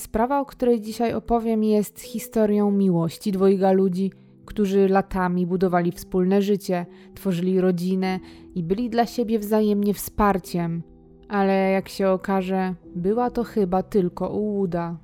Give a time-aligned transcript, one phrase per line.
[0.00, 4.12] Sprawa, o której dzisiaj opowiem, jest historią miłości dwojga ludzi,
[4.46, 8.20] którzy latami budowali wspólne życie, tworzyli rodzinę
[8.54, 10.82] i byli dla siebie wzajemnie wsparciem.
[11.28, 14.96] Ale jak się okaże, była to chyba tylko ułuda.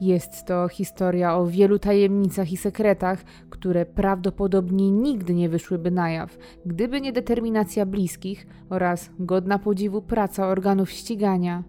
[0.00, 6.38] Jest to historia o wielu tajemnicach i sekretach, które prawdopodobnie nigdy nie wyszłyby na jaw,
[6.66, 11.62] gdyby nie determinacja bliskich oraz godna podziwu praca organów ścigania.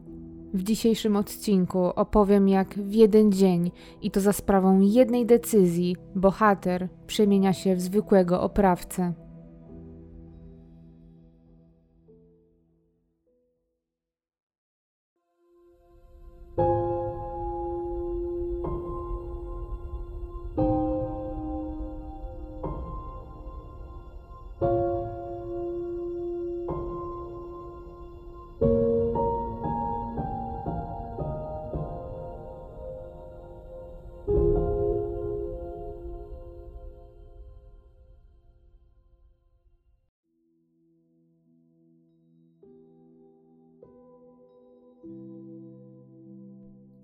[0.53, 3.71] W dzisiejszym odcinku opowiem, jak w jeden dzień
[4.01, 9.13] i to za sprawą jednej decyzji bohater przemienia się w zwykłego oprawcę.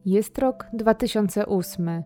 [0.09, 2.03] Jest rok 2008.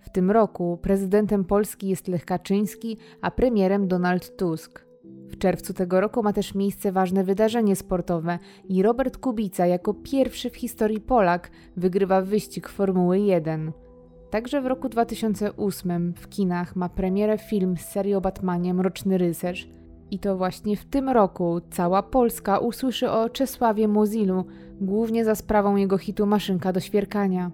[0.00, 4.86] W tym roku prezydentem Polski jest Lech Kaczyński, a premierem Donald Tusk.
[5.04, 10.50] W czerwcu tego roku ma też miejsce ważne wydarzenie sportowe i Robert Kubica jako pierwszy
[10.50, 13.72] w historii Polak wygrywa wyścig Formuły 1.
[14.30, 19.68] Także w roku 2008 w kinach ma premierę film z serii o Batmanie Mroczny Rycerz–
[20.12, 24.44] i to właśnie w tym roku cała Polska usłyszy o Czesławie Mozilu,
[24.80, 27.50] głównie za sprawą jego hitu Maszynka do świerkania.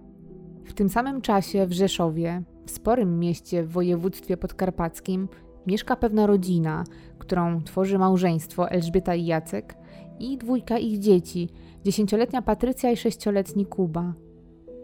[0.64, 5.28] W tym samym czasie w Rzeszowie, w sporym mieście w województwie podkarpackim,
[5.66, 6.84] mieszka pewna rodzina,
[7.18, 9.74] którą tworzy małżeństwo Elżbieta i Jacek
[10.18, 11.48] i dwójka ich dzieci,
[11.84, 14.12] dziesięcioletnia Patrycja i sześcioletni Kuba.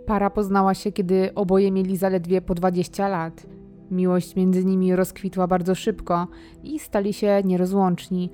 [0.06, 3.46] Para poznała się, kiedy oboje mieli zaledwie po 20 lat–
[3.94, 6.26] Miłość między nimi rozkwitła bardzo szybko
[6.62, 8.30] i stali się nierozłączni.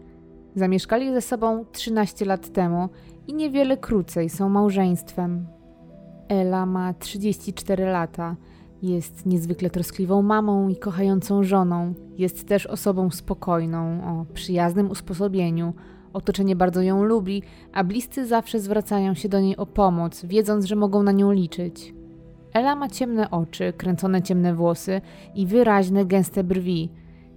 [0.55, 2.89] Zamieszkali ze sobą 13 lat temu
[3.27, 5.47] i niewiele krócej są małżeństwem.
[6.29, 8.37] Ela ma 34 lata.
[8.83, 11.95] Jest niezwykle troskliwą mamą i kochającą żoną.
[12.19, 15.75] Jest też osobą spokojną, o przyjaznym usposobieniu.
[16.13, 20.77] Otoczenie bardzo ją lubi, a bliscy zawsze zwracają się do niej o pomoc, wiedząc, że
[20.77, 22.00] mogą na nią liczyć.
[22.53, 25.01] Ela ma ciemne oczy, kręcone ciemne włosy
[25.35, 26.91] i wyraźne, gęste brwi.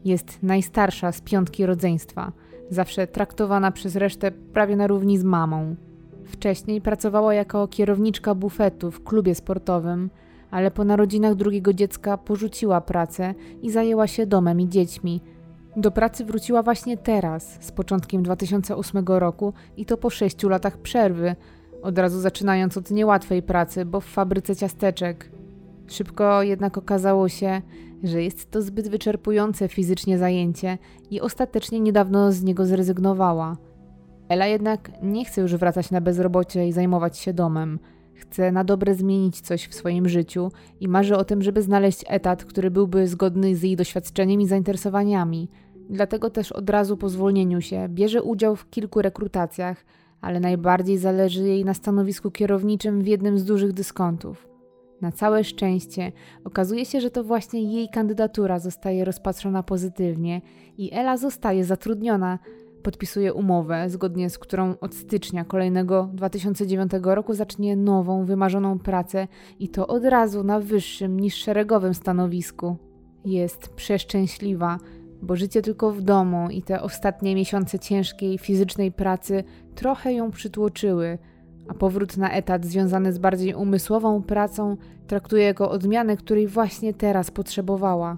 [0.06, 2.32] Jest najstarsza z piątki rodzeństwa,
[2.70, 5.76] zawsze traktowana przez resztę prawie na równi z mamą.
[6.26, 10.10] Wcześniej pracowała jako kierowniczka bufetu w klubie sportowym,
[10.52, 15.22] ale po narodzinach drugiego dziecka porzuciła pracę i zajęła się domem i dziećmi.
[15.78, 21.36] Do pracy wróciła właśnie teraz, z początkiem 2008 roku i to po sześciu latach przerwy,
[21.84, 25.32] od razu zaczynając od niełatwej pracy, bo w fabryce ciasteczek.
[25.88, 27.62] Szybko jednak okazało się,
[28.04, 30.78] że jest to zbyt wyczerpujące fizycznie zajęcie
[31.12, 33.58] i ostatecznie niedawno z niego zrezygnowała.
[34.30, 37.80] Ela jednak nie chce już wracać na bezrobocie i zajmować się domem.
[38.14, 42.46] Chce na dobre zmienić coś w swoim życiu i marzy o tym, żeby znaleźć etat,
[42.46, 45.50] który byłby zgodny z jej doświadczeniem i zainteresowaniami.
[45.90, 49.86] Dlatego też od razu po zwolnieniu się bierze udział w kilku rekrutacjach–
[50.24, 54.48] ale najbardziej zależy jej na stanowisku kierowniczym w jednym z dużych dyskontów.
[55.02, 56.12] Na całe szczęście
[56.44, 60.42] okazuje się, że to właśnie jej kandydatura zostaje rozpatrzona pozytywnie
[60.78, 62.40] i Ela zostaje zatrudniona.
[62.84, 69.28] Podpisuje umowę, zgodnie z którą od stycznia kolejnego 2009 roku zacznie nową, wymarzoną pracę
[69.60, 72.78] i to od razu na wyższym niż szeregowym stanowisku.
[73.26, 74.78] Jest przeszczęśliwa,
[75.24, 79.44] bo życie tylko w domu i te ostatnie miesiące ciężkiej fizycznej pracy
[79.76, 81.18] trochę ją przytłoczyły,
[81.68, 84.78] a powrót na etat związany z bardziej umysłową pracą
[85.08, 88.18] traktuje jako odmianę, której właśnie teraz potrzebowała.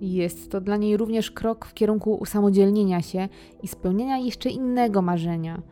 [0.00, 3.28] Jest to dla niej również krok w kierunku usamodzielnienia się
[3.62, 5.62] i spełnienia jeszcze innego marzenia.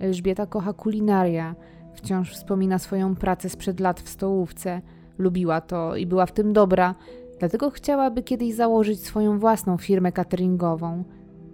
[0.00, 1.54] Elżbieta kocha kulinaria,
[1.94, 4.82] wciąż wspomina swoją pracę sprzed lat w stołówce.
[5.18, 6.94] Lubiła to i była w tym dobra,
[7.38, 11.04] Dlatego chciałaby kiedyś założyć swoją własną firmę cateringową.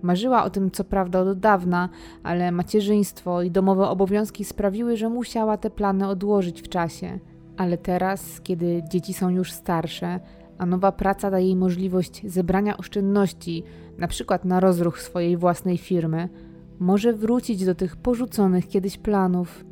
[0.03, 1.89] Marzyła o tym co prawda od dawna,
[2.23, 7.19] ale macierzyństwo i domowe obowiązki sprawiły, że musiała te plany odłożyć w czasie.
[7.57, 10.21] Ale teraz, kiedy dzieci są już starsze,
[10.59, 13.65] a nowa praca daje jej możliwość zebrania oszczędności,
[13.99, 16.29] na przykład na rozruch swojej własnej firmy,
[16.79, 19.65] może wrócić do tych porzuconych kiedyś planów.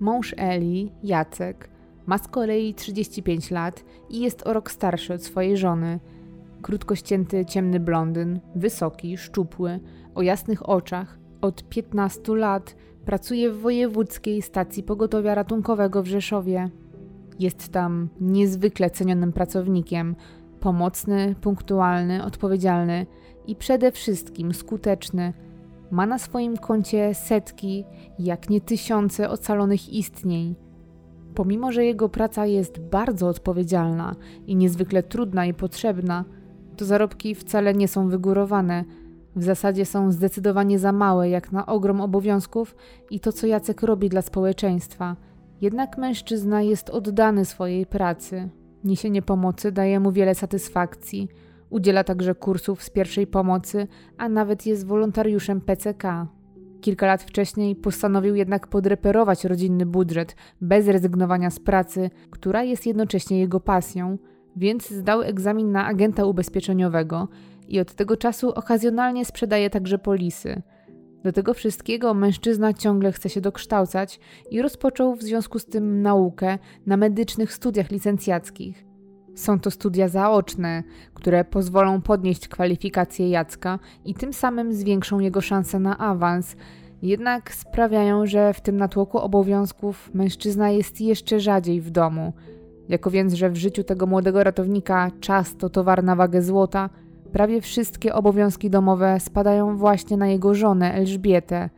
[0.00, 1.71] Mąż Eli, Jacek,
[2.06, 6.00] ma z kolei 35 lat i jest o rok starszy od swojej żony.
[6.62, 9.80] Krótko ścięty ciemny blondyn, wysoki, szczupły,
[10.14, 16.70] o jasnych oczach, od 15 lat pracuje w wojewódzkiej stacji pogotowia ratunkowego w Rzeszowie.
[17.38, 20.16] Jest tam niezwykle cenionym pracownikiem,
[20.60, 23.06] pomocny, punktualny, odpowiedzialny
[23.46, 25.32] i przede wszystkim skuteczny.
[25.90, 27.84] Ma na swoim koncie setki,
[28.18, 30.54] jak nie tysiące ocalonych istnień.
[31.34, 36.24] Pomimo, że jego praca jest bardzo odpowiedzialna i niezwykle trudna i potrzebna,
[36.76, 38.84] to zarobki wcale nie są wygórowane.
[39.36, 42.76] W zasadzie są zdecydowanie za małe, jak na ogrom obowiązków
[43.10, 45.16] i to, co Jacek robi dla społeczeństwa.
[45.60, 48.48] Jednak mężczyzna jest oddany swojej pracy.
[48.84, 51.28] Niesienie pomocy daje mu wiele satysfakcji.
[51.70, 53.86] Udziela także kursów z pierwszej pomocy,
[54.18, 56.26] a nawet jest wolontariuszem PCK.
[56.82, 63.40] Kilka lat wcześniej postanowił jednak podreperować rodzinny budżet bez rezygnowania z pracy, która jest jednocześnie
[63.40, 64.18] jego pasją,
[64.56, 67.28] więc zdał egzamin na agenta ubezpieczeniowego
[67.68, 70.62] i od tego czasu okazjonalnie sprzedaje także polisy.
[71.24, 74.20] Do tego wszystkiego mężczyzna ciągle chce się dokształcać
[74.50, 78.91] i rozpoczął w związku z tym naukę na medycznych studiach licencjackich.
[79.34, 80.82] Są to studia zaoczne,
[81.14, 86.56] które pozwolą podnieść kwalifikacje Jacka i tym samym zwiększą jego szanse na awans,
[87.02, 92.32] jednak sprawiają, że w tym natłoku obowiązków mężczyzna jest jeszcze rzadziej w domu.
[92.88, 96.90] Jako więc, że w życiu tego młodego ratownika czas to towar na wagę złota,
[97.32, 101.70] prawie wszystkie obowiązki domowe spadają właśnie na jego żonę Elżbietę.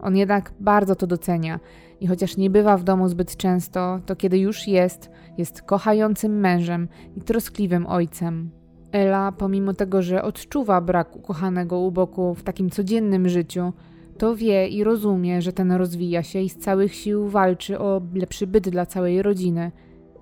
[0.00, 1.60] On jednak bardzo to docenia
[2.02, 6.88] i chociaż nie bywa w domu zbyt często, to kiedy już jest, jest kochającym mężem
[7.16, 8.50] i troskliwym ojcem.
[8.92, 13.72] Ela, pomimo tego, że odczuwa brak ukochanego u boku w takim codziennym życiu,
[14.18, 18.46] to wie i rozumie, że ten rozwija się i z całych sił walczy o lepszy
[18.46, 19.72] byt dla całej rodziny.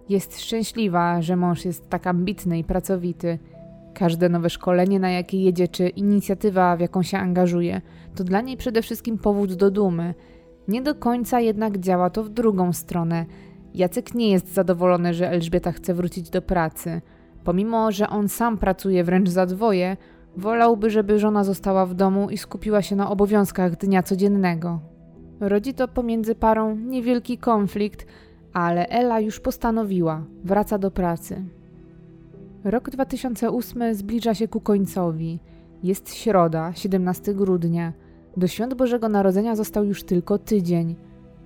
[0.09, 3.39] Jest szczęśliwa, że mąż jest tak ambitny i pracowity.
[3.95, 7.81] Każde nowe szkolenie, na jakie jedzie, czy inicjatywa, w jaką się angażuje,
[8.15, 10.15] to dla niej przede wszystkim powód do dumy.
[10.69, 13.27] Nie do końca jednak działa to w drugą stronę.
[13.75, 17.01] Jacek nie jest zadowolony, że Elżbieta chce wrócić do pracy.
[17.45, 19.97] Pomimo, że on sam pracuje wręcz za dwoje,
[20.37, 24.81] wolałby, żeby żona została w domu i skupiła się na obowiązkach dnia codziennego.
[25.41, 28.07] Rodzi to pomiędzy parą niewielki konflikt,
[28.53, 31.45] ale Ela już postanowiła, wraca do pracy.
[32.65, 35.41] Rok 2008 zbliża się ku końcowi.
[35.83, 37.93] Jest środa, 17 grudnia.
[38.37, 40.97] Do świąt Bożego Narodzenia został już tylko tydzień.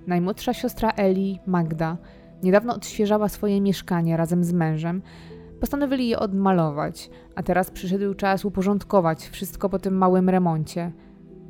[0.07, 1.97] Najmłodsza siostra Eli, Magda,
[2.43, 5.01] niedawno odświeżała swoje mieszkanie razem z mężem.
[5.59, 10.91] Postanowili je odmalować, a teraz przyszedł czas uporządkować wszystko po tym małym remoncie.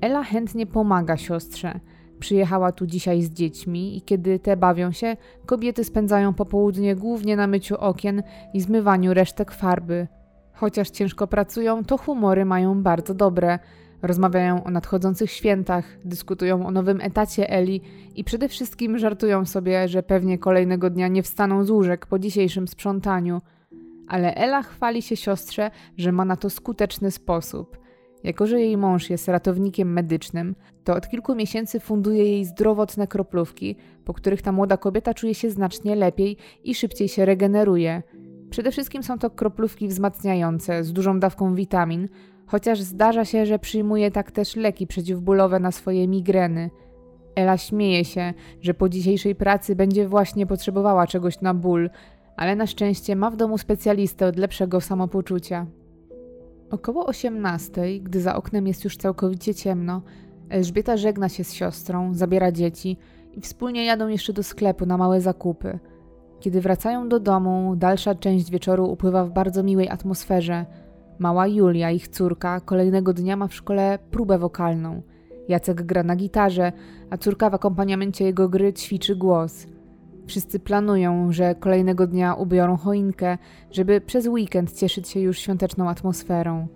[0.02, 1.80] Ela chętnie pomaga siostrze.
[2.20, 7.48] Przyjechała tu dzisiaj z dziećmi i kiedy te bawią się, kobiety spędzają popołudnie głównie na
[7.48, 8.24] myciu okien
[8.54, 10.08] i zmywaniu resztek farby.
[10.54, 13.60] Chociaż ciężko pracują, to humory mają bardzo dobre.
[14.06, 17.82] Rozmawiają o nadchodzących świętach, dyskutują o nowym etacie Eli
[18.16, 22.68] i przede wszystkim żartują sobie, że pewnie kolejnego dnia nie wstaną z łóżek po dzisiejszym
[22.68, 23.42] sprzątaniu.
[24.08, 27.78] Ale Ela chwali się siostrze, że ma na to skuteczny sposób–
[28.26, 33.76] jako, że jej mąż jest ratownikiem medycznym, to od kilku miesięcy funduje jej zdrowotne kroplówki,
[34.06, 38.04] po których ta młoda kobieta czuje się znacznie lepiej i szybciej się regeneruje.
[38.50, 42.10] Przede wszystkim są to kroplówki wzmacniające z dużą dawką witamin,
[42.46, 46.70] chociaż zdarza się, że przyjmuje tak też leki przeciwbólowe na swoje migreny.
[47.36, 51.90] Ela śmieje się, że po dzisiejszej pracy będzie właśnie potrzebowała czegoś na ból,
[52.38, 55.66] ale na szczęście ma w domu specjalistę od lepszego samopoczucia.
[56.72, 60.02] Około osiemnastej, gdy za oknem jest już całkowicie ciemno,
[60.50, 62.98] Elżbieta żegna się z siostrą, zabiera dzieci
[63.34, 65.80] i wspólnie jadą jeszcze do sklepu na małe zakupy.
[66.40, 70.66] Kiedy wracają do domu, dalsza część wieczoru upływa w bardzo miłej atmosferze.
[71.20, 75.02] Mała Julia, ich córka, kolejnego dnia ma w szkole próbę wokalną.
[75.48, 76.72] Jacek gra na gitarze,
[77.10, 79.66] a córka w akompaniamencie jego gry ćwiczy głos–
[80.28, 83.38] Wszyscy planują, że kolejnego dnia ubiorą choinkę,
[83.72, 86.68] żeby przez weekend cieszyć się już świąteczną atmosferą.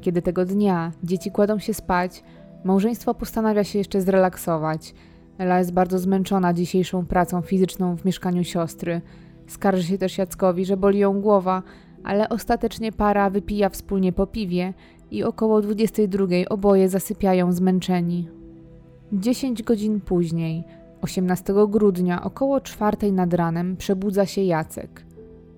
[0.00, 2.22] Kiedy tego dnia dzieci kładą się spać,
[2.64, 4.94] małżeństwo postanawia się jeszcze zrelaksować.
[5.38, 9.00] Ela jest bardzo zmęczona dzisiejszą pracą fizyczną w mieszkaniu siostry.
[9.46, 11.62] Skarży się też Jackowi, że boli ją głowa,
[12.04, 14.74] ale ostatecznie para wypija wspólnie po piwie
[15.10, 18.28] i około 22 oboje zasypiają zmęczeni.
[19.12, 20.64] 10 godzin później–
[21.02, 25.04] 18 grudnia około czwartej nad ranem przebudza się Jacek.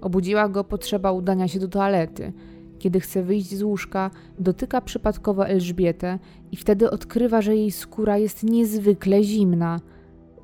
[0.00, 2.32] Obudziła go potrzeba udania się do toalety.
[2.78, 6.18] Kiedy chce wyjść z łóżka, dotyka przypadkowo Elżbietę
[6.52, 9.80] i wtedy odkrywa, że jej skóra jest niezwykle zimna.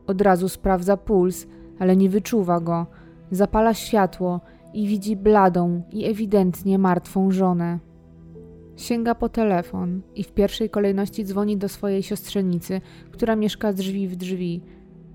[0.07, 1.47] Od razu sprawdza puls,
[1.79, 2.87] ale nie wyczuwa go.
[3.31, 4.41] Zapala światło
[4.73, 7.79] i widzi bladą i ewidentnie martwą żonę.
[8.77, 14.17] Sięga po telefon i w pierwszej kolejności dzwoni do swojej siostrzenicy, która mieszka drzwi w
[14.17, 14.63] drzwi.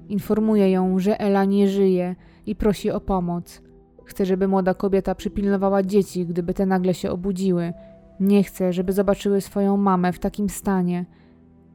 [0.10, 3.62] Informuje ją, że Ela nie żyje i prosi o pomoc.
[4.05, 7.74] Chce, żeby młoda kobieta przypilnowała dzieci, gdyby te nagle się obudziły.
[8.19, 11.05] Nie chce, żeby zobaczyły swoją mamę w takim stanie.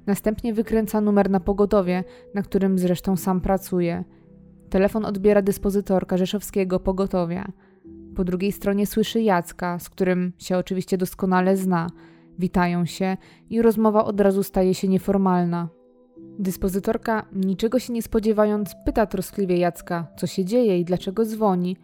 [0.06, 2.04] Następnie wykręca numer na pogotowie,
[2.34, 4.04] na którym zresztą sam pracuje.
[4.70, 7.52] Telefon odbiera dyspozytorka rzeszowskiego pogotowia.
[8.18, 11.86] Po drugiej stronie słyszy Jacka, z którym się oczywiście doskonale zna.
[12.38, 13.16] Witają się
[13.50, 15.68] i rozmowa od razu staje się nieformalna.
[16.38, 21.76] Dyspozytorka, niczego się nie spodziewając, pyta troskliwie Jacka, co się dzieje i dlaczego dzwoni,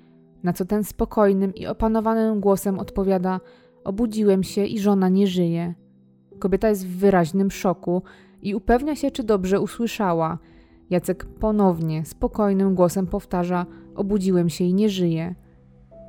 [0.42, 3.40] na co ten spokojnym i opanowanym głosem odpowiada:
[3.84, 5.74] Obudziłem się i żona nie żyje.
[6.38, 8.02] Kobieta jest w wyraźnym szoku
[8.42, 10.38] i upewnia się, czy dobrze usłyszała.
[10.90, 15.34] Jacek ponownie, spokojnym głosem powtarza: Obudziłem się i nie żyję.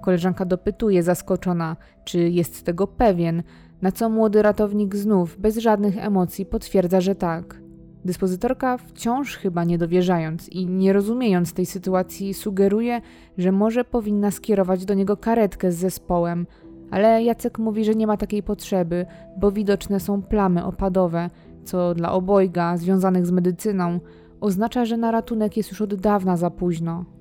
[0.06, 3.44] Koleżanka dopytuje, zaskoczona, czy jest tego pewien,
[3.82, 7.62] na co młody ratownik znów, bez żadnych emocji, potwierdza, że tak.
[8.06, 13.02] Dyspozytorka, wciąż chyba nie dowierzając i nie rozumiejąc tej sytuacji, sugeruje,
[13.38, 16.48] że może powinna skierować do niego karetkę z zespołem,
[16.92, 19.06] ale Jacek mówi, że nie ma takiej potrzeby,
[19.38, 21.30] bo widoczne są plamy opadowe,
[21.64, 24.00] co dla obojga związanych z medycyną
[24.42, 27.15] oznacza, że na ratunek jest już od dawna za późno.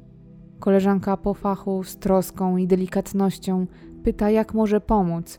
[0.64, 3.66] Koleżanka po fachu z troską i delikatnością
[4.02, 5.38] pyta, jak może pomóc,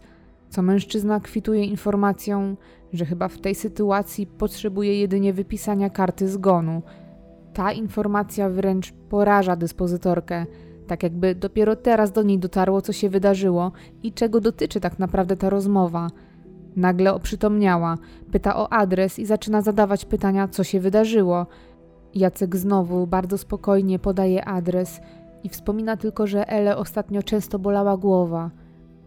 [0.50, 2.58] co mężczyzna kwituje informacją,
[2.94, 6.82] że chyba w tej sytuacji potrzebuje jedynie wypisania karty zgonu.
[7.54, 10.46] Ta informacja wręcz poraża dyspozytorkę,
[10.88, 13.72] tak jakby dopiero teraz do niej dotarło, co się wydarzyło
[14.04, 16.08] i czego dotyczy tak naprawdę ta rozmowa.
[16.76, 17.98] Nagle oprzytomniała,
[18.32, 21.48] pyta o adres i zaczyna zadawać pytania, co się wydarzyło.
[22.16, 25.02] Jacek znowu bardzo spokojnie podaje adres
[25.44, 28.52] i wspomina tylko, że Ele ostatnio często bolała głowa.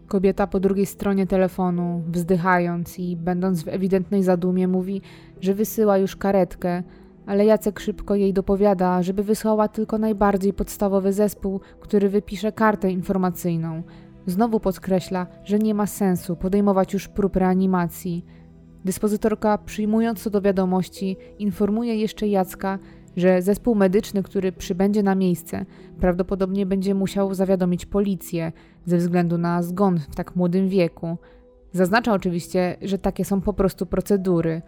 [0.07, 5.01] Kobieta po drugiej stronie telefonu, wzdychając i będąc w ewidentnej zadumie, mówi,
[5.41, 6.83] że wysyła już karetkę,
[7.25, 13.83] ale Jacek szybko jej dopowiada, żeby wysłała tylko najbardziej podstawowy zespół, który wypisze kartę informacyjną.
[14.25, 18.25] Znowu podkreśla, że nie ma sensu podejmować już prób reanimacji.
[18.85, 22.79] Dyspozytorka, przyjmując to do wiadomości, informuje jeszcze Jacka,
[23.17, 25.65] że zespół medyczny, który przybędzie na miejsce,
[25.99, 28.51] prawdopodobnie będzie musiał zawiadomić policję
[28.85, 31.17] ze względu na zgon w tak młodym wieku.
[31.71, 34.61] Zaznacza oczywiście, że takie są po prostu procedury.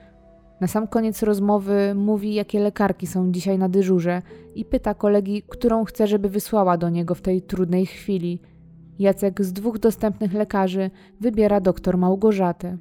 [0.62, 4.22] Na sam koniec rozmowy mówi, jakie lekarki są dzisiaj na dyżurze
[4.56, 8.42] i pyta kolegi, którą chce, żeby wysłała do niego w tej trudnej chwili.
[9.00, 12.78] Jacek z dwóch dostępnych lekarzy wybiera doktor Małgorzatę.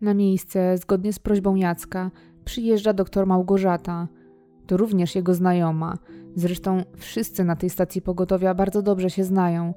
[0.00, 2.10] Na miejsce, zgodnie z prośbą Jacka,
[2.44, 4.08] przyjeżdża doktor Małgorzata.
[4.68, 5.98] To również jego znajoma.
[6.34, 9.74] Zresztą wszyscy na tej stacji pogotowia bardzo dobrze się znają.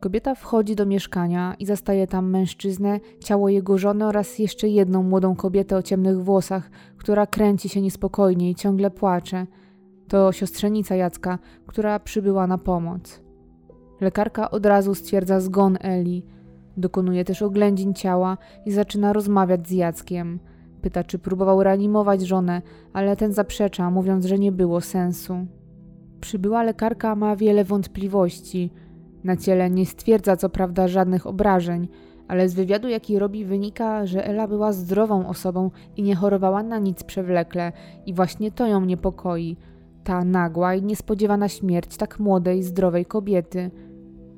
[0.00, 5.36] Kobieta wchodzi do mieszkania i zastaje tam mężczyznę, ciało jego żony oraz jeszcze jedną młodą
[5.36, 9.46] kobietę o ciemnych włosach, która kręci się niespokojnie i ciągle płacze.
[10.08, 13.20] To siostrzenica Jacka, która przybyła na pomoc.
[14.00, 16.24] Lekarka od razu stwierdza zgon Eli.
[16.76, 20.38] Dokonuje też oględzin ciała i zaczyna rozmawiać z Jackiem.
[20.82, 25.46] Pyta, czy próbował reanimować żonę, ale ten zaprzecza, mówiąc, że nie było sensu.
[26.20, 28.70] Przybyła lekarka ma wiele wątpliwości.
[29.24, 31.88] Na ciele nie stwierdza co prawda żadnych obrażeń,
[32.28, 36.78] ale z wywiadu, jaki robi, wynika, że Ela była zdrową osobą i nie chorowała na
[36.78, 37.72] nic przewlekle,
[38.06, 39.56] i właśnie to ją niepokoi.
[40.04, 43.70] Ta nagła i niespodziewana śmierć tak młodej, zdrowej kobiety.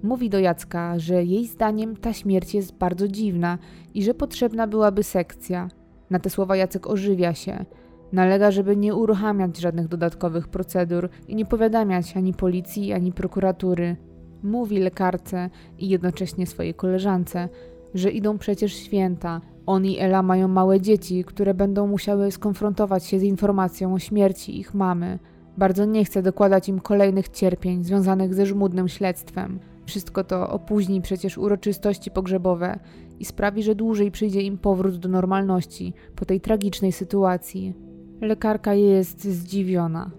[0.03, 3.59] Mówi do Jacka, że jej zdaniem ta śmierć jest bardzo dziwna
[3.95, 5.69] i że potrzebna byłaby sekcja.
[6.13, 7.65] Na te słowa Jacek ożywia się.
[8.13, 13.97] Nalega, żeby nie uruchamiać żadnych dodatkowych procedur i nie powiadamiać ani policji, ani prokuratury.
[14.43, 17.49] Mówi lekarce i jednocześnie swojej koleżance,
[17.95, 19.41] że idą przecież święta.
[19.67, 24.59] On i Ela mają małe dzieci, które będą musiały skonfrontować się z informacją o śmierci
[24.61, 25.19] ich mamy.
[25.57, 29.59] Bardzo nie chce dokładać im kolejnych cierpień związanych ze żmudnym śledztwem.
[29.87, 32.79] Wszystko to opóźni przecież uroczystości pogrzebowe
[33.23, 37.75] i sprawi, że dłużej przyjdzie im powrót do normalności po tej tragicznej sytuacji.
[38.21, 40.11] Lekarka jest zdziwiona.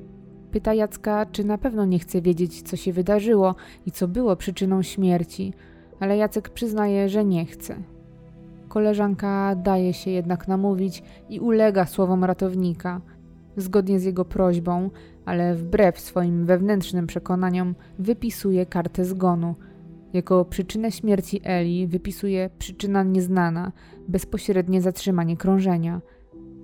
[0.52, 3.56] Pyta Jacka, czy na pewno nie chce wiedzieć, co się wydarzyło
[3.86, 5.54] i co było przyczyną śmierci,
[6.00, 7.76] ale Jacek przyznaje, że nie chce.
[8.68, 13.02] Koleżanka daje się jednak namówić i ulega słowom ratownika.
[13.58, 14.90] Zgodnie z jego prośbą,
[15.26, 19.56] ale wbrew swoim wewnętrznym przekonaniom, wypisuje kartę zgonu.
[20.14, 23.72] Jako przyczynę śmierci Eli wypisuje przyczyna nieznana,
[24.08, 26.02] bezpośrednie zatrzymanie krążenia.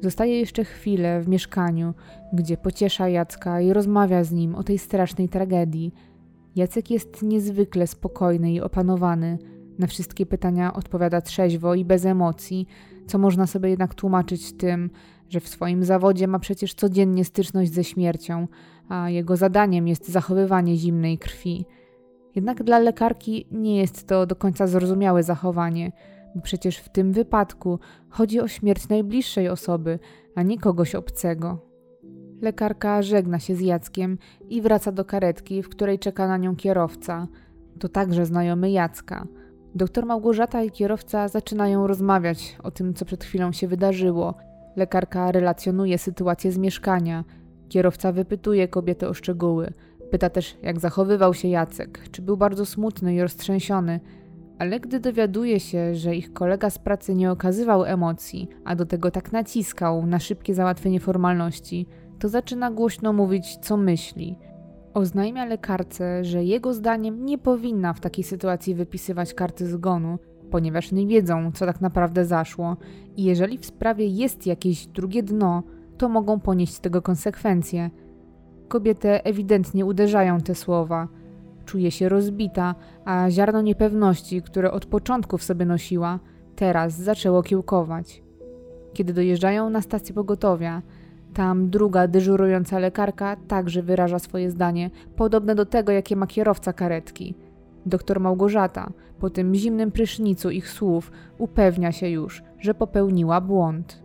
[0.01, 1.93] Zostaje jeszcze chwilę w mieszkaniu,
[2.33, 5.93] gdzie pociesza Jacka i rozmawia z nim o tej strasznej tragedii.
[6.55, 9.37] Jacek jest niezwykle spokojny i opanowany.
[9.79, 12.67] Na wszystkie pytania odpowiada trzeźwo i bez emocji,
[13.07, 14.89] co można sobie jednak tłumaczyć tym,
[15.29, 18.47] że w swoim zawodzie ma przecież codziennie styczność ze śmiercią,
[18.89, 21.65] a jego zadaniem jest zachowywanie zimnej krwi.
[22.39, 25.91] Jednak dla lekarki nie jest to do końca zrozumiałe zachowanie,
[26.35, 27.79] bo przecież w tym wypadku
[28.09, 29.99] chodzi o śmierć najbliższej osoby,
[30.35, 31.57] a nie kogoś obcego.
[32.41, 34.17] Lekarka żegna się z Jackiem
[34.49, 37.27] i wraca do karetki, w której czeka na nią kierowca.
[37.79, 39.27] To także znajomy Jacka.
[39.75, 44.33] Doktor Małgorzata i kierowca zaczynają rozmawiać o tym, co przed chwilą się wydarzyło.
[44.75, 47.23] Lekarka relacjonuje sytuację z mieszkania.
[47.69, 49.73] Kierowca wypytuje kobietę o szczegóły.
[50.11, 53.99] Pyta też, jak zachowywał się Jacek, czy był bardzo smutny i roztrzęsiony.
[54.59, 59.11] Ale gdy dowiaduje się, że ich kolega z pracy nie okazywał emocji, a do tego
[59.11, 61.85] tak naciskał na szybkie załatwienie formalności,
[62.19, 64.37] to zaczyna głośno mówić, co myśli.
[64.93, 70.19] Oznajmia lekarce, że jego zdaniem nie powinna w takiej sytuacji wypisywać karty zgonu,
[70.51, 72.77] ponieważ nie wiedzą, co tak naprawdę zaszło,
[73.17, 75.63] i jeżeli w sprawie jest jakieś drugie dno,
[75.97, 77.89] to mogą ponieść z tego konsekwencje.
[78.69, 81.07] Kobietę ewidentnie uderzają te słowa.
[81.65, 86.19] Czuje się rozbita, a ziarno niepewności, które od początku w sobie nosiła,
[86.55, 88.23] teraz zaczęło kiełkować.
[88.93, 90.81] Kiedy dojeżdżają na stację pogotowia,
[91.33, 97.35] tam druga dyżurująca lekarka także wyraża swoje zdanie, podobne do tego, jakie ma kierowca karetki.
[97.85, 104.03] Doktor Małgorzata, po tym zimnym prysznicu ich słów, upewnia się już, że popełniła błąd.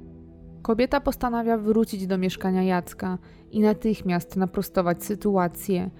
[0.63, 3.19] Kobieta postanawia wrócić do mieszkania Jacka
[3.55, 5.91] i natychmiast naprostować sytuację.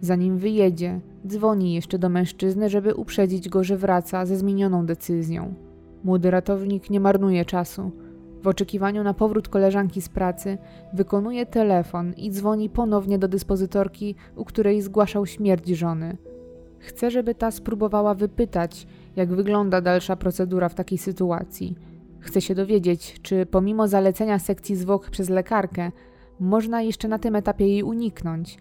[0.00, 5.54] Zanim wyjedzie, dzwoni jeszcze do mężczyzny, żeby uprzedzić go, że wraca ze zmienioną decyzją.
[6.04, 7.90] Młody ratownik nie marnuje czasu.
[8.42, 10.58] W oczekiwaniu na powrót koleżanki z pracy,
[10.92, 16.16] wykonuje telefon i dzwoni ponownie do dyspozytorki, u której zgłaszał śmierć żony.
[16.78, 21.74] Chce, żeby ta spróbowała wypytać, jak wygląda dalsza procedura w takiej sytuacji.
[22.20, 25.92] Chce się dowiedzieć, czy pomimo zalecenia sekcji zwłok przez lekarkę,
[26.40, 28.58] można jeszcze na tym etapie jej uniknąć.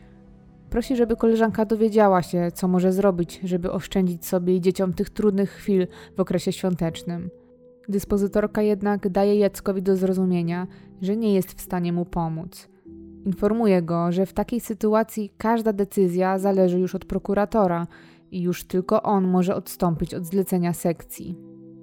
[0.70, 5.50] Prosi, żeby koleżanka dowiedziała się, co może zrobić, żeby oszczędzić sobie i dzieciom tych trudnych
[5.50, 7.30] chwil w okresie świątecznym.
[7.90, 10.68] Dyspozytorka jednak daje Jackowi do zrozumienia,
[11.02, 12.70] że nie jest w stanie mu pomóc.
[13.26, 17.88] Informuje go, że w takiej sytuacji każda decyzja zależy już od prokuratora
[18.32, 21.38] i już tylko on może odstąpić od zlecenia sekcji.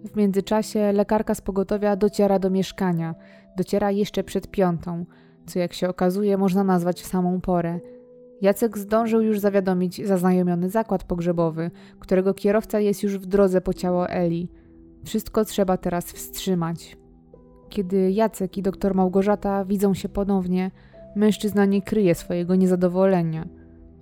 [0.04, 3.14] W międzyczasie lekarka z pogotowia dociera do mieszkania,
[3.56, 5.04] dociera jeszcze przed piątą,
[5.50, 7.80] co jak się okazuje można nazwać w samą porę.
[8.40, 14.08] Jacek zdążył już zawiadomić zaznajomiony zakład pogrzebowy, którego kierowca jest już w drodze po ciało
[14.08, 14.48] Eli–
[15.04, 16.96] wszystko trzeba teraz wstrzymać.
[17.68, 20.70] Kiedy Jacek i doktor Małgorzata widzą się ponownie,
[21.16, 23.48] mężczyzna nie kryje swojego niezadowolenia.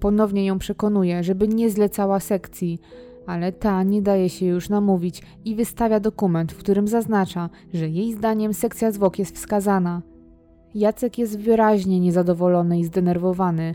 [0.00, 2.80] Ponownie ją przekonuje, żeby nie zlecała sekcji,
[3.26, 8.12] ale ta nie daje się już namówić i wystawia dokument, w którym zaznacza, że jej
[8.12, 10.02] zdaniem sekcja zwłok jest wskazana.
[10.74, 13.74] Jacek jest wyraźnie niezadowolony i zdenerwowany,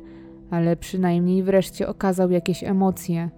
[0.50, 3.30] ale przynajmniej wreszcie okazał jakieś emocje.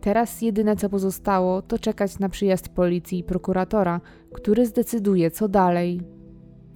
[0.00, 4.00] Teraz jedyne co pozostało, to czekać na przyjazd policji i prokuratora,
[4.32, 6.00] który zdecyduje co dalej.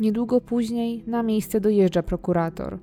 [0.00, 2.78] Niedługo później na miejsce dojeżdża prokurator.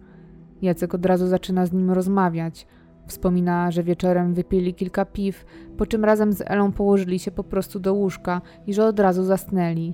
[0.62, 2.68] Jacek od razu zaczyna z nim rozmawiać.
[3.08, 5.46] Wspomina, że wieczorem wypili kilka piw,
[5.78, 9.24] po czym razem z Elą położyli się po prostu do łóżka i że od razu
[9.24, 9.94] zasnęli.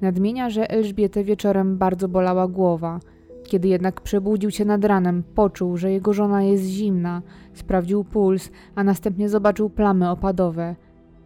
[0.00, 3.00] Nadmienia, że Elżbietę wieczorem bardzo bolała głowa–
[3.46, 7.22] kiedy jednak przebudził się nad ranem, poczuł, że jego żona jest zimna,
[7.54, 10.76] sprawdził puls, a następnie zobaczył plamy opadowe.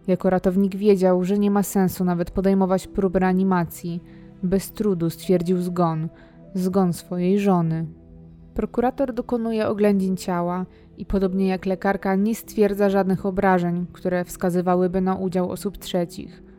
[0.07, 4.03] Jako ratownik wiedział, że nie ma sensu nawet podejmować prób reanimacji.
[4.43, 6.09] Bez trudu stwierdził zgon,
[6.55, 7.87] zgon swojej żony.
[8.55, 10.67] Prokurator dokonuje oględzin ciała
[10.99, 16.50] i podobnie jak lekarka nie stwierdza żadnych obrażeń, które wskazywałyby na udział osób trzecich.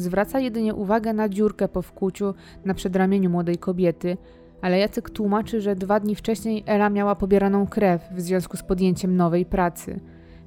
[0.00, 2.34] Zwraca jedynie uwagę na dziurkę po wkłuciu
[2.64, 4.16] na przedramieniu młodej kobiety,
[4.62, 9.16] ale Jacek tłumaczy, że dwa dni wcześniej Ela miała pobieraną krew w związku z podjęciem
[9.16, 10.00] nowej pracy.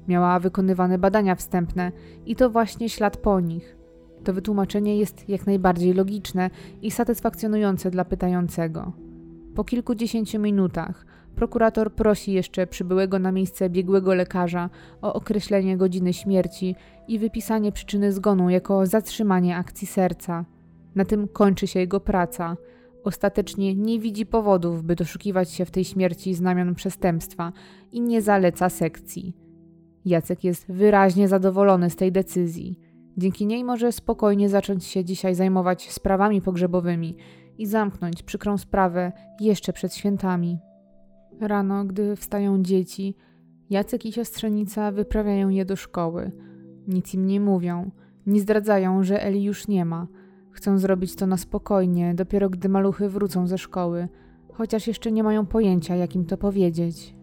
[0.08, 1.92] Miała wykonywane badania wstępne
[2.26, 3.76] i to właśnie ślad po nich.
[4.24, 6.50] To wytłumaczenie jest jak najbardziej logiczne
[6.82, 8.92] i satysfakcjonujące dla pytającego.
[9.54, 11.06] Po kilkudziesięciu minutach
[11.36, 14.70] prokurator prosi jeszcze przybyłego na miejsce biegłego lekarza
[15.02, 16.74] o określenie godziny śmierci
[17.08, 20.44] i wypisanie przyczyny zgonu jako zatrzymanie akcji serca.
[20.94, 22.56] Na tym kończy się jego praca–
[23.04, 27.52] Ostatecznie nie widzi powodów, by doszukiwać się w tej śmierci znamion przestępstwa
[27.92, 29.36] i nie zaleca sekcji.
[30.04, 32.78] Jacek jest wyraźnie zadowolony z tej decyzji.
[33.16, 37.16] Dzięki niej może spokojnie zacząć się dzisiaj zajmować sprawami pogrzebowymi
[37.58, 40.58] i zamknąć przykrą sprawę jeszcze przed świętami.
[41.40, 43.14] Rano, gdy wstają dzieci,
[43.70, 46.32] Jacek i siostrzenica wyprawiają je do szkoły.
[46.88, 47.90] Nic im nie mówią,
[48.26, 50.06] nie zdradzają, że Eli już nie ma–
[50.54, 54.08] Chcą zrobić to na spokojnie, dopiero gdy maluchy wrócą ze szkoły,
[54.52, 57.14] chociaż jeszcze nie mają pojęcia, jak im to powiedzieć.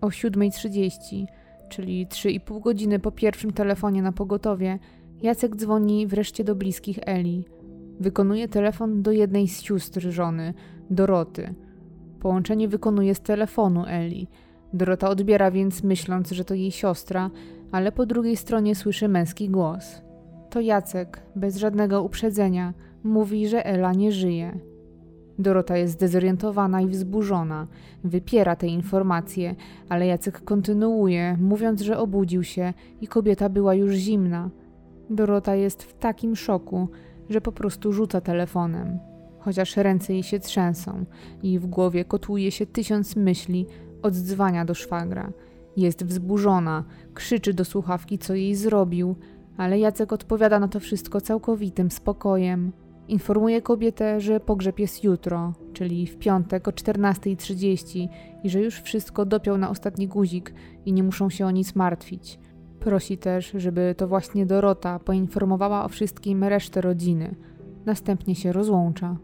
[0.00, 1.24] O 7.30,
[1.68, 4.78] czyli 3,5 godziny po pierwszym telefonie na pogotowie,
[5.22, 7.44] Jacek dzwoni wreszcie do bliskich Eli.
[8.00, 10.54] Wykonuje telefon do jednej z sióstr żony,
[10.90, 11.54] Doroty.
[12.24, 14.28] Połączenie wykonuje z telefonu Eli.
[14.72, 17.30] Dorota odbiera więc myśląc, że to jej siostra,
[17.72, 20.02] ale po drugiej stronie słyszy męski głos.
[20.50, 24.58] To Jacek, bez żadnego uprzedzenia, mówi, że Ela nie żyje.
[25.38, 27.66] Dorota jest zdezorientowana i wzburzona,
[28.04, 29.54] wypiera te informacje,
[29.88, 34.50] ale Jacek kontynuuje, mówiąc, że obudził się i kobieta była już zimna.
[35.10, 36.88] Dorota jest w takim szoku,
[37.30, 39.13] że po prostu rzuca telefonem.
[39.44, 41.04] Chociaż ręce jej się trzęsą
[41.42, 43.66] i w głowie kotłuje się tysiąc myśli,
[44.02, 45.32] oddzwania do szwagra.
[45.76, 49.16] Jest wzburzona, krzyczy do słuchawki, co jej zrobił,
[49.56, 52.72] ale Jacek odpowiada na to wszystko całkowitym spokojem.
[53.08, 58.08] Informuje kobietę, że pogrzeb jest jutro, czyli w piątek o 14.30
[58.44, 60.54] i że już wszystko dopiął na ostatni guzik
[60.86, 62.38] i nie muszą się o nic martwić.
[62.80, 67.34] Prosi też, żeby to właśnie Dorota poinformowała o wszystkim resztę rodziny.
[67.86, 69.16] Następnie się rozłącza.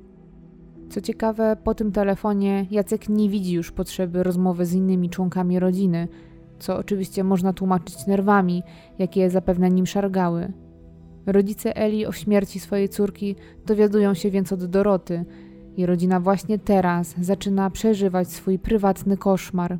[0.90, 6.08] Co ciekawe, po tym telefonie Jacek nie widzi już potrzeby rozmowy z innymi członkami rodziny,
[6.58, 8.62] co oczywiście można tłumaczyć nerwami,
[8.98, 10.52] jakie zapewne nim szargały.
[11.26, 15.24] Rodzice Eli o śmierci swojej córki dowiadują się więc od Doroty
[15.76, 19.78] i rodzina właśnie teraz zaczyna przeżywać swój prywatny koszmar.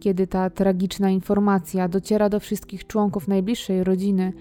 [0.00, 4.32] Kiedy ta tragiczna informacja dociera do wszystkich członków najbliższej rodziny,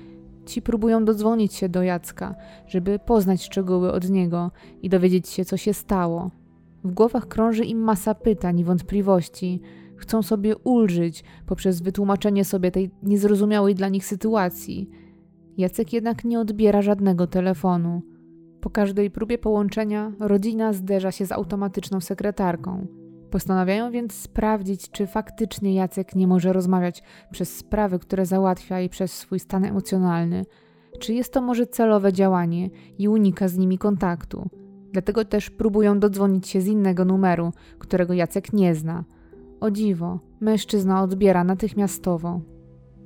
[0.46, 2.36] ci próbują dodzwonić się do Jacka,
[2.68, 6.32] żeby poznać szczegóły od niego i dowiedzieć się, co się stało.
[6.84, 9.62] W głowach krąży im masa pytań i wątpliwości.
[9.96, 14.90] Chcą sobie ulżyć poprzez wytłumaczenie sobie tej niezrozumiałej dla nich sytuacji.
[15.58, 18.02] Jacek jednak nie odbiera żadnego telefonu.
[18.62, 22.88] Po każdej próbie połączenia rodzina zderza się z automatyczną sekretarką.
[23.32, 29.14] Postanawiają więc sprawdzić, czy faktycznie Jacek nie może rozmawiać przez sprawy, które załatwia i przez
[29.14, 30.46] swój stan emocjonalny,
[31.00, 34.50] czy jest to może celowe działanie i unika z nimi kontaktu.
[34.92, 39.04] Dlatego też próbują dodzwonić się z innego numeru, którego Jacek nie zna.
[39.60, 42.42] O dziwo, mężczyzna odbiera natychmiastowo.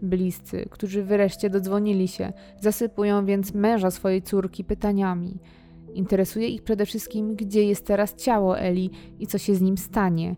[0.01, 5.39] Bliscy, którzy wreszcie dodzwonili się, zasypują więc męża swojej córki pytaniami–
[5.93, 10.35] Interesuje ich przede wszystkim, gdzie jest teraz ciało Eli i co się z nim stanie.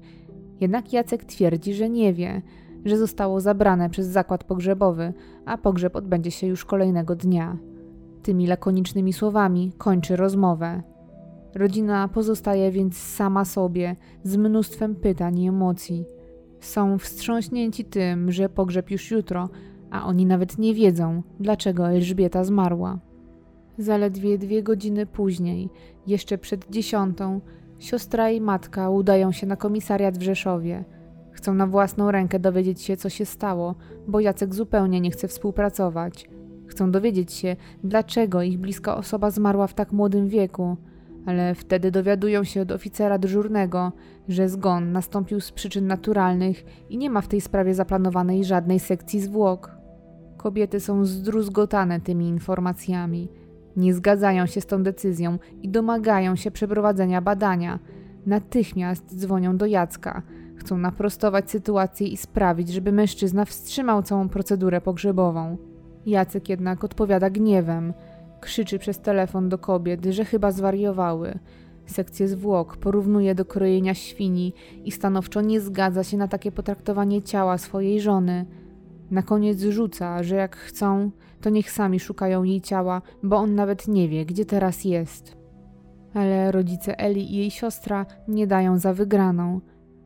[0.60, 2.42] Jednak Jacek twierdzi, że nie wie,
[2.86, 5.14] że zostało zabrane przez zakład pogrzebowy,
[5.46, 7.58] a pogrzeb odbędzie się już kolejnego dnia.
[8.24, 10.84] Tymi lakonicznymi słowami kończy rozmowę.
[11.56, 16.06] Rodzina pozostaje więc sama sobie, z mnóstwem pytań i emocji.
[16.60, 19.50] Są wstrząśnięci tym, że pogrzeb już jutro,
[19.92, 23.00] a oni nawet nie wiedzą, dlaczego Elżbieta zmarła.
[23.78, 25.70] Zaledwie dwie godziny później,
[26.08, 27.42] jeszcze przed dziesiątą,
[27.80, 30.84] siostra i matka udają się na komisariat w Rzeszowie.
[31.32, 33.76] Chcą na własną rękę dowiedzieć się, co się stało,
[34.08, 36.30] bo Jacek zupełnie nie chce współpracować.
[36.68, 40.78] Chcą dowiedzieć się, dlaczego ich bliska osoba zmarła w tak młodym wieku,
[41.26, 43.92] ale wtedy dowiadują się od oficera dyżurnego,
[44.28, 49.22] że zgon nastąpił z przyczyn naturalnych i nie ma w tej sprawie zaplanowanej żadnej sekcji
[49.22, 49.72] zwłok.
[50.38, 53.30] Kobiety są zdruzgotane tymi informacjami.
[53.76, 57.80] Nie zgadzają się z tą decyzją i domagają się przeprowadzenia badania.
[58.26, 60.22] Natychmiast dzwonią do Jacka.
[60.56, 65.58] Chcą naprostować sytuację i sprawić, żeby mężczyzna wstrzymał całą procedurę pogrzebową.
[66.06, 67.94] Jacek jednak odpowiada gniewem.
[68.42, 71.40] Krzyczy przez telefon do kobiet, że chyba zwariowały.
[71.86, 74.54] Sekcję zwłok porównuje do krojenia świni
[74.86, 78.46] i stanowczo nie zgadza się na takie potraktowanie ciała swojej żony.
[79.12, 83.88] Na koniec rzuca, że jak chcą, to niech sami szukają jej ciała, bo on nawet
[83.88, 85.38] nie wie, gdzie teraz jest.
[86.14, 89.62] Ale rodzice Eli i jej siostra nie dają za wygraną.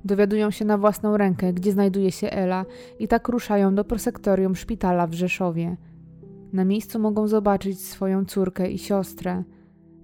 [0.06, 2.66] Dowiadują się na własną rękę, gdzie znajduje się Ela
[3.00, 5.78] i tak ruszają do prosektorium szpitala w Rzeszowie.
[6.54, 9.44] Na miejscu mogą zobaczyć swoją córkę i siostrę.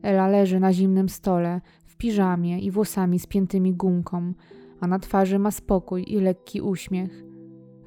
[0.01, 4.33] Ela leży na zimnym stole, w piżamie i włosami spiętymi gumką,
[4.79, 7.23] a na twarzy ma spokój i lekki uśmiech.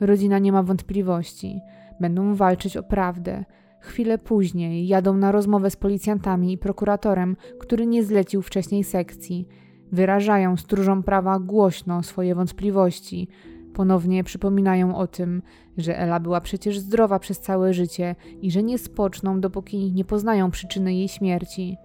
[0.00, 1.60] Rodzina nie ma wątpliwości.
[2.00, 3.44] Będą walczyć o prawdę.
[3.80, 9.48] Chwilę później jadą na rozmowę z policjantami i prokuratorem, który nie zlecił wcześniej sekcji.
[9.92, 13.28] Wyrażają stróżom prawa głośno swoje wątpliwości.
[13.74, 15.42] Ponownie przypominają o tym,
[15.76, 20.50] że Ela była przecież zdrowa przez całe życie i że nie spoczną, dopóki nie poznają
[20.50, 21.76] przyczyny jej śmierci.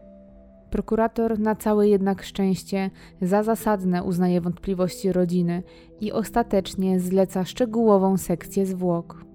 [0.69, 2.89] Prokurator na całe jednak szczęście
[3.21, 5.63] za zasadne uznaje wątpliwości rodziny
[6.01, 9.28] i ostatecznie zleca szczegółową sekcję zwłok.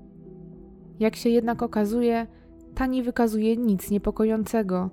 [1.01, 2.27] Jak się jednak okazuje,
[2.75, 4.91] ta nie wykazuje nic niepokojącego.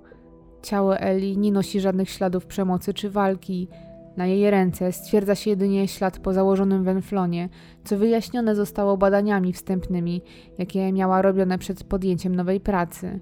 [0.62, 3.68] Ciało Eli nie nosi żadnych śladów przemocy czy walki.
[4.16, 7.48] Na jej ręce stwierdza się jedynie ślad po założonym wenflonie,
[7.84, 10.22] co wyjaśnione zostało badaniami wstępnymi,
[10.58, 13.20] jakie miała robione przed podjęciem nowej pracy.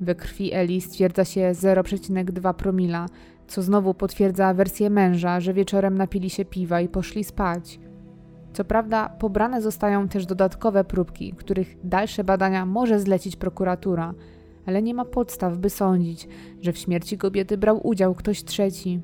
[0.00, 3.06] We krwi Eli stwierdza się 0,2 promila,
[3.46, 7.80] co znowu potwierdza wersję męża, że wieczorem napili się piwa i poszli spać.
[8.52, 14.14] Co prawda, pobrane zostają też dodatkowe próbki, których dalsze badania może zlecić prokuratura,
[14.66, 16.28] ale nie ma podstaw, by sądzić,
[16.60, 19.00] że w śmierci kobiety brał udział ktoś trzeci.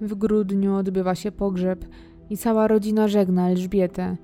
[0.00, 1.84] W grudniu odbywa się pogrzeb
[2.30, 4.16] i cała rodzina żegna Elżbietę.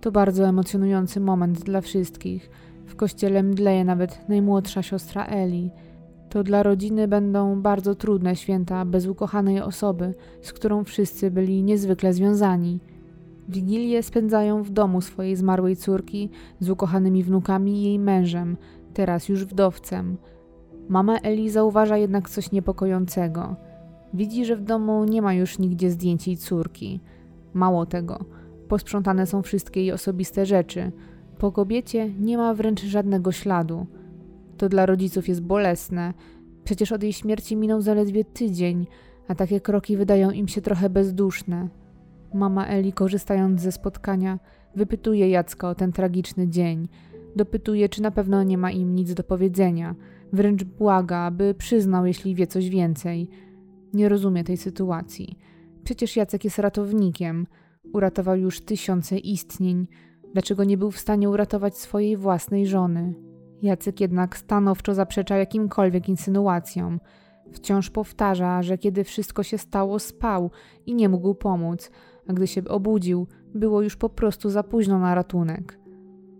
[0.00, 2.50] To bardzo emocjonujący moment dla wszystkich.
[2.86, 5.70] W kościele mdleje nawet najmłodsza siostra Eli.
[6.28, 12.12] To dla rodziny będą bardzo trudne święta bez ukochanej osoby, z którą wszyscy byli niezwykle
[12.12, 12.80] związani.
[13.48, 18.56] Wigilię spędzają w domu swojej zmarłej córki z ukochanymi wnukami i jej mężem,
[18.94, 20.16] teraz już wdowcem.
[20.88, 23.56] Mama Eli zauważa jednak coś niepokojącego.
[24.14, 27.00] Widzi, że w domu nie ma już nigdzie zdjęć jej córki.
[27.54, 28.24] Mało tego,
[28.68, 30.92] posprzątane są wszystkie jej osobiste rzeczy.
[31.38, 33.86] Po kobiecie nie ma wręcz żadnego śladu.
[34.56, 36.14] To dla rodziców jest bolesne.
[36.64, 38.86] Przecież od jej śmierci minął zaledwie tydzień,
[39.28, 41.68] a takie kroki wydają im się trochę bezduszne.
[42.34, 44.38] Mama Eli, korzystając ze spotkania,
[44.76, 46.88] wypytuje Jacka o ten tragiczny dzień.
[47.36, 49.94] Dopytuje, czy na pewno nie ma im nic do powiedzenia.
[50.32, 53.28] Wręcz błaga, aby przyznał, jeśli wie coś więcej.
[53.94, 55.38] Nie rozumie tej sytuacji.
[55.84, 57.46] Przecież Jacek jest ratownikiem.
[57.92, 59.86] Uratował już tysiące istnień.
[60.32, 63.14] Dlaczego nie był w stanie uratować swojej własnej żony?
[63.62, 67.00] Jacek jednak stanowczo zaprzecza jakimkolwiek insynuacjom.
[67.52, 70.50] Wciąż powtarza, że kiedy wszystko się stało, spał
[70.86, 71.90] i nie mógł pomóc,
[72.28, 75.78] a gdy się obudził, było już po prostu za późno na ratunek.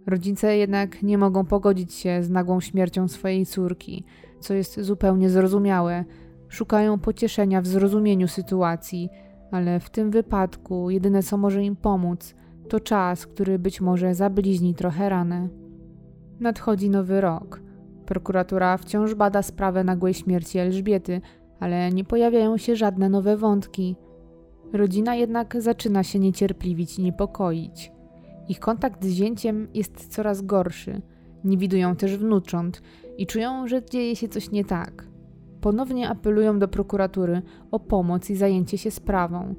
[0.07, 4.05] Rodzice jednak nie mogą pogodzić się z nagłą śmiercią swojej córki,
[4.41, 6.05] co jest zupełnie zrozumiałe.
[6.49, 9.09] Szukają pocieszenia w zrozumieniu sytuacji,
[9.51, 12.35] ale w tym wypadku jedyne co może im pomóc
[12.69, 15.49] to czas, który być może zabliźni trochę ranę.
[16.41, 17.61] Nadchodzi nowy rok.
[18.07, 21.21] Prokuratura wciąż bada sprawę nagłej śmierci Elżbiety,
[21.61, 23.97] ale nie pojawiają się żadne nowe wątki.
[24.73, 27.93] Rodzina jednak zaczyna się niecierpliwić i niepokoić.
[28.49, 31.03] Ich kontakt z zięciem jest coraz gorszy.
[31.45, 32.83] Nie widują też wnucząt
[33.19, 35.07] i czują, że dzieje się coś nie tak.
[35.61, 39.55] Ponownie apelują do prokuratury o pomoc i zajęcie się sprawą.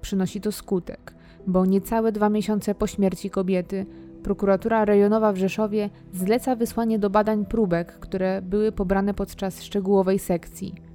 [0.00, 1.14] Przynosi to skutek,
[1.46, 3.86] bo niecałe dwa miesiące po śmierci kobiety
[4.22, 10.87] prokuratura rejonowa w Rzeszowie zleca wysłanie do badań próbek, które były pobrane podczas szczegółowej sekcji.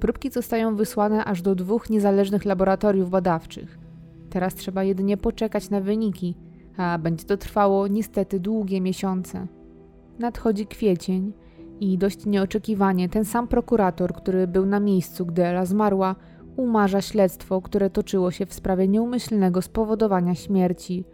[0.00, 3.78] Próbki zostają wysłane aż do dwóch niezależnych laboratoriów badawczych.
[4.30, 6.36] Teraz trzeba jedynie poczekać na wyniki,
[6.76, 9.46] a będzie to trwało niestety długie miesiące.
[10.18, 11.32] Nadchodzi kwiecień
[11.80, 16.16] i dość nieoczekiwanie ten sam prokurator, który był na miejscu, gdy Ela zmarła,
[16.56, 21.04] umarza śledztwo, które toczyło się w sprawie nieumyślnego spowodowania śmierci.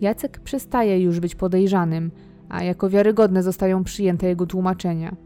[0.00, 2.10] Jacek przestaje już być podejrzanym,
[2.48, 5.16] a jako wiarygodne zostają przyjęte jego tłumaczenia.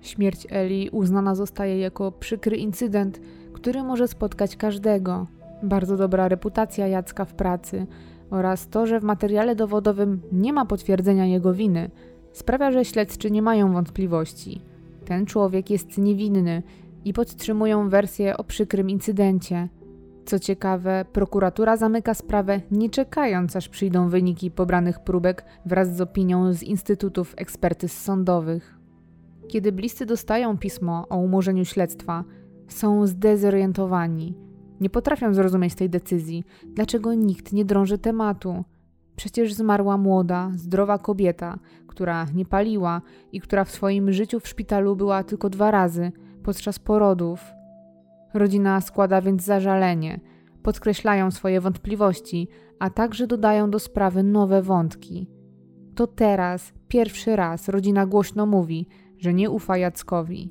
[0.00, 3.20] Śmierć Eli uznana zostaje jako przykry incydent,
[3.52, 5.26] który może spotkać każdego.
[5.62, 7.86] Bardzo dobra reputacja Jacka w pracy
[8.30, 11.90] oraz to, że w materiale dowodowym nie ma potwierdzenia jego winy,
[12.32, 14.60] sprawia, że śledczy nie mają wątpliwości.
[15.04, 16.62] Ten człowiek jest niewinny
[17.04, 19.68] i podtrzymują wersję o przykrym incydencie.
[20.24, 26.52] Co ciekawe, prokuratura zamyka sprawę nie czekając aż przyjdą wyniki pobranych próbek wraz z opinią
[26.52, 28.79] z Instytutów Ekspertyz Sądowych.
[29.50, 32.24] Kiedy bliscy dostają pismo o umorzeniu śledztwa,
[32.68, 34.34] są zdezorientowani.
[34.80, 38.64] Nie potrafią zrozumieć tej decyzji, dlaczego nikt nie drąży tematu.
[39.16, 44.96] Przecież zmarła młoda, zdrowa kobieta, która nie paliła i która w swoim życiu w szpitalu
[44.96, 47.44] była tylko dwa razy podczas porodów.
[48.34, 50.20] Rodzina składa więc zażalenie,
[50.62, 55.28] podkreślają swoje wątpliwości, a także dodają do sprawy nowe wątki.
[55.94, 58.86] To teraz, pierwszy raz, rodzina głośno mówi,
[59.20, 60.50] że nie ufa Jackowi.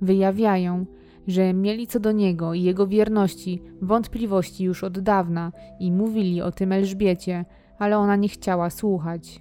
[0.00, 0.86] Wyjawiają,
[1.26, 6.52] że mieli co do niego i jego wierności wątpliwości już od dawna i mówili o
[6.52, 7.44] tym Elżbiecie,
[7.78, 9.40] ale ona nie chciała słuchać.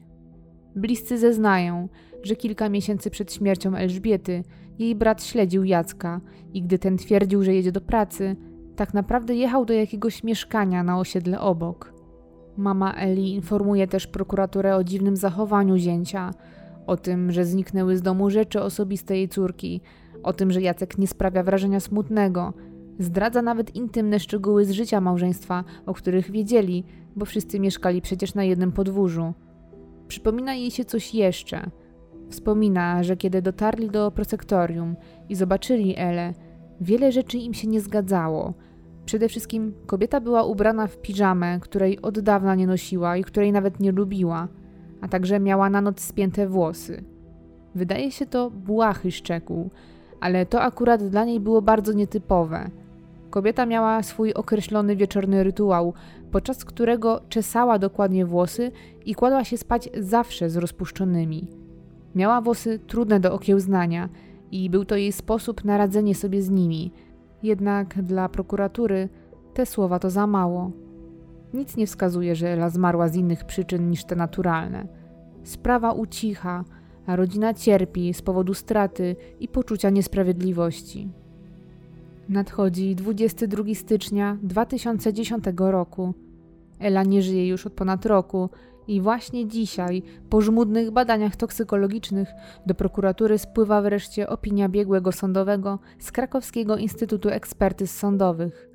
[0.75, 1.89] Bliscy zeznają,
[2.23, 4.43] że kilka miesięcy przed śmiercią Elżbiety
[4.79, 6.21] jej brat śledził Jacka
[6.53, 8.35] i gdy ten twierdził, że jedzie do pracy,
[8.75, 11.93] tak naprawdę jechał do jakiegoś mieszkania na osiedle obok.
[12.57, 16.31] Mama Eli informuje też prokuraturę o dziwnym zachowaniu zięcia,
[16.89, 19.81] o tym, że zniknęły z domu rzeczy osobiste jej córki,
[20.23, 22.53] o tym, że Jacek nie sprawia wrażenia smutnego.
[22.99, 26.83] Zdradza nawet intymne szczegóły z życia małżeństwa, o których wiedzieli,
[27.15, 29.33] bo wszyscy mieszkali przecież na jednym podwórzu.
[30.07, 31.69] Przypomina jej się coś jeszcze.
[32.29, 34.95] Wspomina, że kiedy dotarli do prosektorium
[35.29, 36.33] i zobaczyli Elę,
[36.81, 38.53] wiele rzeczy im się nie zgadzało.
[39.05, 43.79] Przede wszystkim kobieta była ubrana w piżamę, której od dawna nie nosiła i której nawet
[43.79, 44.47] nie lubiła,
[45.01, 47.03] a także miała na noc spięte włosy.
[47.75, 49.69] Wydaje się to błahy szczegół,
[50.19, 52.69] ale to akurat dla niej było bardzo nietypowe.
[53.29, 55.93] Kobieta miała swój określony wieczorny rytuał,
[56.31, 58.71] podczas którego czesała dokładnie włosy
[59.05, 61.47] i kładła się spać zawsze z rozpuszczonymi.
[62.15, 64.09] Miała włosy trudne do okiełznania
[64.51, 66.91] i był to jej sposób na radzenie sobie z nimi.
[67.43, 69.09] Jednak dla prokuratury
[69.53, 70.71] te słowa to za mało.
[71.53, 74.87] Nic nie wskazuje, że Ela zmarła z innych przyczyn niż te naturalne.
[75.43, 76.63] Sprawa ucicha,
[77.05, 81.09] a rodzina cierpi z powodu straty i poczucia niesprawiedliwości.
[82.29, 86.13] Nadchodzi 22 stycznia 2010 roku.
[86.79, 88.49] Ela nie żyje już od ponad roku
[88.87, 92.29] i właśnie dzisiaj, po żmudnych badaniach toksykologicznych,
[92.65, 98.68] do prokuratury spływa wreszcie opinia biegłego sądowego z Krakowskiego Instytutu Ekspertyz Sądowych.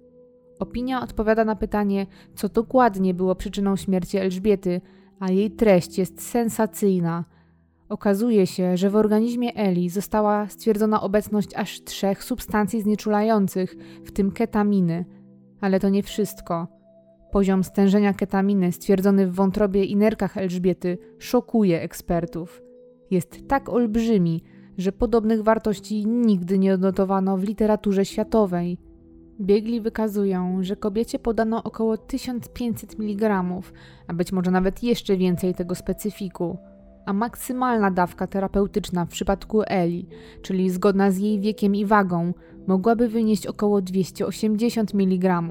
[0.58, 4.80] Opinia odpowiada na pytanie, co dokładnie było przyczyną śmierci Elżbiety,
[5.20, 7.24] a jej treść jest sensacyjna–
[7.88, 14.30] Okazuje się, że w organizmie Eli została stwierdzona obecność aż trzech substancji znieczulających, w tym
[14.30, 15.04] ketaminy.
[15.60, 16.68] Ale to nie wszystko.
[17.30, 22.62] Poziom stężenia ketaminy stwierdzony w wątrobie i nerkach Elżbiety szokuje ekspertów.
[23.10, 24.42] Jest tak olbrzymi,
[24.78, 28.78] że podobnych wartości nigdy nie odnotowano w literaturze światowej.
[29.40, 33.44] Biegli wykazują, że kobiecie podano około 1500 mg,
[34.08, 36.58] a być może nawet jeszcze więcej tego specyfiku
[37.06, 40.06] a maksymalna dawka terapeutyczna w przypadku Eli,
[40.42, 42.34] czyli zgodna z jej wiekiem i wagą,
[42.66, 45.42] mogłaby wynieść około 280 mg.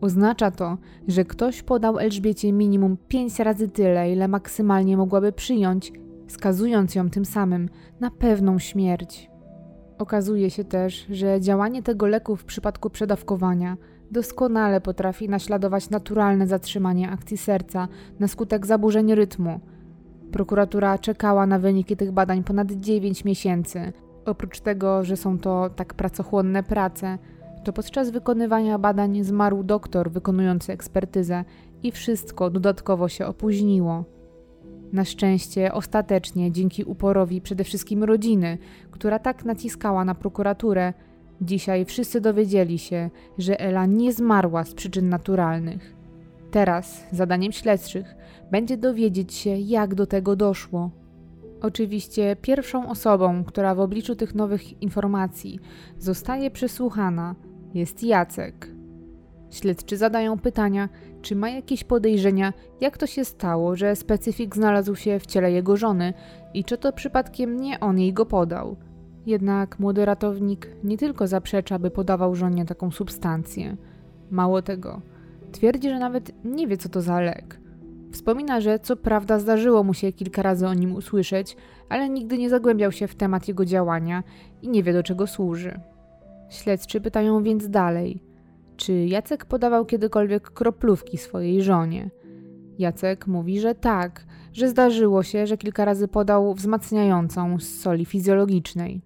[0.00, 5.92] Oznacza to, że ktoś podał Elżbiecie minimum 5 razy tyle, ile maksymalnie mogłaby przyjąć,
[6.26, 7.68] skazując ją tym samym
[8.00, 9.30] na pewną śmierć.
[9.98, 13.76] Okazuje się też, że działanie tego leku w przypadku przedawkowania
[14.10, 17.88] doskonale potrafi naśladować naturalne zatrzymanie akcji serca
[18.20, 19.60] na skutek zaburzeń rytmu
[20.32, 23.92] Prokuratura czekała na wyniki tych badań ponad 9 miesięcy.
[24.26, 27.18] Oprócz tego, że są to tak pracochłonne prace,
[27.64, 31.44] to podczas wykonywania badań zmarł doktor wykonujący ekspertyzę
[31.82, 34.04] i wszystko dodatkowo się opóźniło.
[34.96, 38.58] Na szczęście, ostatecznie, dzięki uporowi przede wszystkim rodziny,
[38.90, 40.92] która tak naciskała na prokuraturę,
[41.40, 45.96] dzisiaj wszyscy dowiedzieli się, że Ela nie zmarła z przyczyn naturalnych.
[46.50, 48.14] Teraz zadaniem śledczych
[48.50, 50.90] będzie dowiedzieć się, jak do tego doszło.
[51.62, 55.60] Oczywiście pierwszą osobą, która w obliczu tych nowych informacji
[55.98, 57.34] zostaje przesłuchana,
[57.74, 58.70] jest Jacek.
[59.50, 60.88] Śledczy zadają pytania,
[61.26, 65.76] czy ma jakieś podejrzenia, jak to się stało, że specyfik znalazł się w ciele jego
[65.76, 66.14] żony
[66.54, 68.76] i czy to przypadkiem nie on jej go podał.
[69.26, 73.76] Jednak młody ratownik nie tylko zaprzecza, by podawał żonie taką substancję.
[74.30, 75.00] Mało tego,
[75.52, 77.60] twierdzi, że nawet nie wie, co to za lek.
[78.12, 81.56] Wspomina, że co prawda zdarzyło mu się kilka razy o nim usłyszeć,
[81.88, 84.22] ale nigdy nie zagłębiał się w temat jego działania
[84.62, 85.80] i nie wie do czego służy.
[86.50, 88.22] Śledczy pytają więc dalej,
[88.76, 92.10] czy Jacek podawał kiedykolwiek kroplówki swojej żonie.
[92.78, 99.02] Jacek mówi, że tak, że zdarzyło się, że kilka razy podał wzmacniającą z soli fizjologicznej.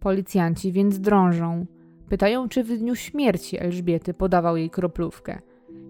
[0.00, 1.66] Policjanci więc drążą.
[2.08, 5.38] Pytają, czy w dniu śmierci Elżbiety podawał jej kroplówkę.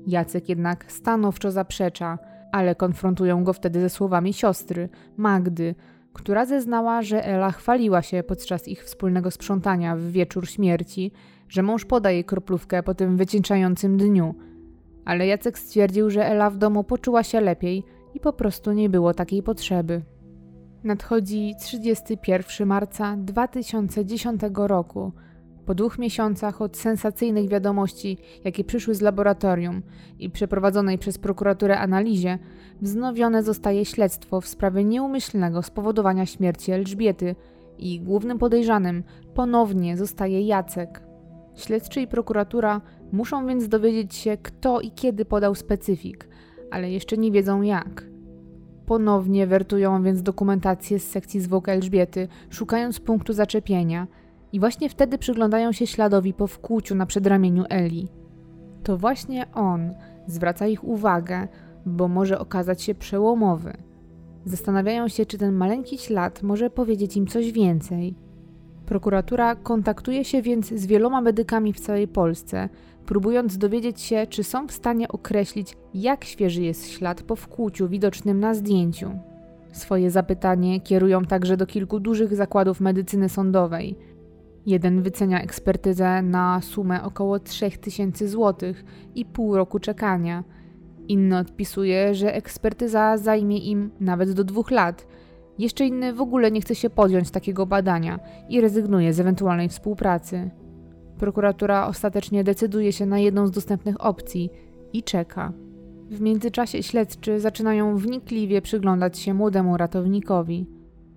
[0.06, 2.18] Jacek jednak stanowczo zaprzecza,
[2.52, 5.74] ale konfrontują go wtedy ze słowami siostry, Magdy,
[6.12, 11.12] która zeznała, że Ela chwaliła się podczas ich wspólnego sprzątania w wieczór śmierci,
[11.50, 14.34] że mąż poda jej kroplówkę po tym wycieńczającym dniu.
[15.04, 17.84] Ale Jacek stwierdził, że Ela w domu poczuła się lepiej
[18.14, 20.02] i po prostu nie było takiej potrzeby.
[20.84, 25.12] Nadchodzi 31 marca 2010 roku.
[25.66, 29.83] Po dwóch miesiącach od sensacyjnych wiadomości, jakie przyszły z laboratorium
[30.18, 32.38] i przeprowadzonej przez prokuraturę analizie,
[32.83, 37.37] wznowione zostaje śledztwo w sprawie nieumyślnego spowodowania śmierci Elżbiety
[37.79, 39.02] i głównym podejrzanym
[39.35, 41.10] ponownie zostaje Jacek.
[41.55, 42.81] Śledczy i prokuratura
[43.13, 46.29] muszą więc dowiedzieć się, kto i kiedy podał specyfik,
[46.71, 48.05] ale jeszcze nie wiedzą jak.
[48.87, 54.07] Ponownie wertują więc dokumentację z sekcji zwłok Elżbiety, szukając punktu zaczepienia–
[54.53, 58.09] i właśnie wtedy przyglądają się śladowi po wkłuciu na przedramieniu Eli.
[58.83, 59.94] To właśnie on
[60.27, 61.48] zwraca ich uwagę,
[61.87, 63.73] bo może okazać się przełomowy.
[64.44, 68.15] Zastanawiają się, czy ten maleńki ślad może powiedzieć im coś więcej.
[68.90, 72.68] Prokuratura kontaktuje się więc z wieloma medykami w całej Polsce,
[73.06, 78.40] próbując dowiedzieć się, czy są w stanie określić, jak świeży jest ślad po wkłuciu widocznym
[78.40, 79.10] na zdjęciu.
[79.72, 83.96] Swoje zapytanie kierują także do kilku dużych zakładów medycyny sądowej.
[84.66, 88.74] Jeden wycenia ekspertyzę na sumę około 3000 zł
[89.14, 90.44] i pół roku czekania.
[91.08, 95.06] Inny odpisuje, że ekspertyza zajmie im nawet do dwóch lat.
[95.61, 100.50] Jeszcze inny w ogóle nie chce się podjąć takiego badania i rezygnuje z ewentualnej współpracy.
[101.19, 104.50] Prokuratura ostatecznie decyduje się na jedną z dostępnych opcji
[104.92, 105.52] i czeka.
[106.11, 110.67] W międzyczasie śledczy zaczynają wnikliwie przyglądać się młodemu ratownikowi.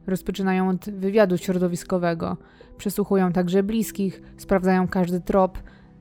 [0.08, 2.38] Rozpoczynają od wywiadu środowiskowego,
[2.78, 5.60] przesłuchują także bliskich, sprawdzają każdy trop,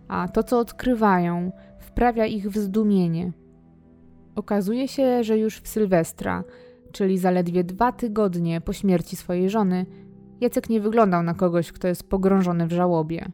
[0.09, 3.33] a to, co odkrywają, wprawia ich w zdumienie.
[4.35, 6.45] Okazuje się, że już w Sylwestra,
[6.93, 9.87] czyli zaledwie dwa tygodnie po śmierci swojej żony,
[10.41, 13.33] Jacek nie wyglądał na kogoś, kto jest pogrążony w żałobie.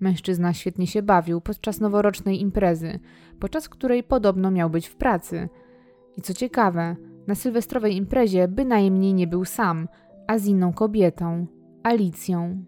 [0.00, 2.98] Mężczyzna świetnie się bawił podczas noworocznej imprezy,
[3.40, 5.48] podczas której podobno miał być w pracy.
[6.16, 9.88] I co ciekawe, na sylwestrowej imprezie bynajmniej nie był sam,
[10.26, 11.46] a z inną kobietą,
[11.82, 12.64] Alicją.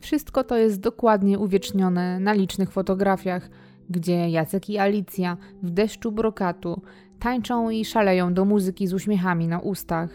[0.00, 3.50] Wszystko to jest dokładnie uwiecznione na licznych fotografiach,
[3.90, 6.82] gdzie Jacek i Alicja w deszczu brokatu
[7.24, 10.10] tańczą i szaleją do muzyki z uśmiechami na ustach.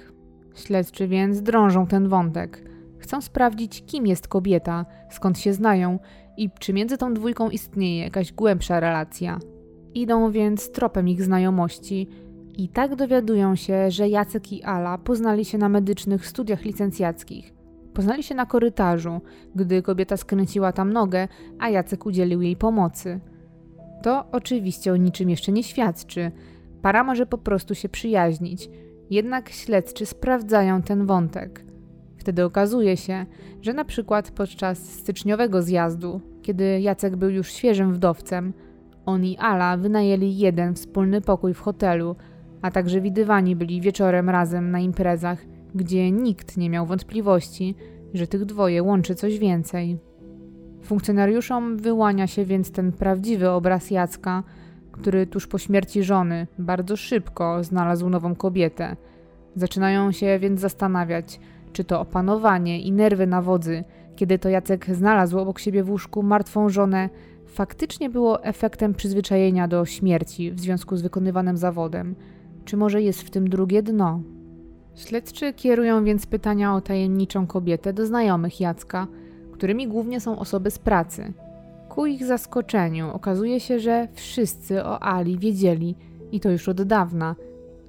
[0.55, 2.63] Śledczy więc drążą ten wątek.
[2.97, 5.99] Chcą sprawdzić, kim jest kobieta, skąd się znają
[6.37, 9.39] i czy między tą dwójką istnieje jakaś głębsza relacja.
[9.93, 12.07] Idą więc tropem ich znajomości
[12.57, 17.53] i tak dowiadują się, że Jacek i Ala poznali się na medycznych studiach licencjackich.
[17.93, 19.21] Poznali się na korytarzu,
[19.55, 21.27] gdy kobieta skręciła tam nogę,
[21.59, 23.19] a Jacek udzielił jej pomocy.
[24.03, 26.31] To oczywiście o niczym jeszcze nie świadczy.
[26.81, 28.69] Para może po prostu się przyjaźnić,
[29.09, 31.65] jednak śledczy sprawdzają ten wątek.
[32.17, 33.25] Wtedy okazuje się,
[33.61, 38.53] że na przykład podczas styczniowego zjazdu, kiedy Jacek był już świeżym wdowcem,
[39.05, 42.15] on i Ala wynajęli jeden wspólny pokój w hotelu,
[42.61, 47.75] a także widywani byli wieczorem razem na imprezach, gdzie nikt nie miał wątpliwości,
[48.13, 49.97] że tych dwoje łączy coś więcej.
[50.83, 54.43] Funkcjonariuszom wyłania się więc ten prawdziwy obraz Jacka,
[54.99, 58.95] który tuż po śmierci żony bardzo szybko znalazł nową kobietę.
[59.55, 61.39] Zaczynają się więc zastanawiać,
[61.73, 63.83] czy to opanowanie i nerwy na wodzy,
[64.15, 67.09] kiedy to Jacek znalazł obok siebie w łóżku martwą żonę,
[67.45, 72.15] faktycznie było efektem przyzwyczajenia do śmierci w związku z wykonywanym zawodem.
[72.65, 74.21] Czy może jest w tym drugie dno?
[74.95, 79.07] Śledczy kierują więc pytania o tajemniczą kobietę do znajomych Jacka,
[79.51, 81.33] którymi głównie są osoby z pracy.
[81.89, 85.95] Ku ich zaskoczeniu okazuje się, że wszyscy o Ali wiedzieli
[86.31, 87.35] i to już od dawna,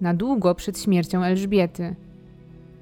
[0.00, 1.96] na długo przed śmiercią Elżbiety.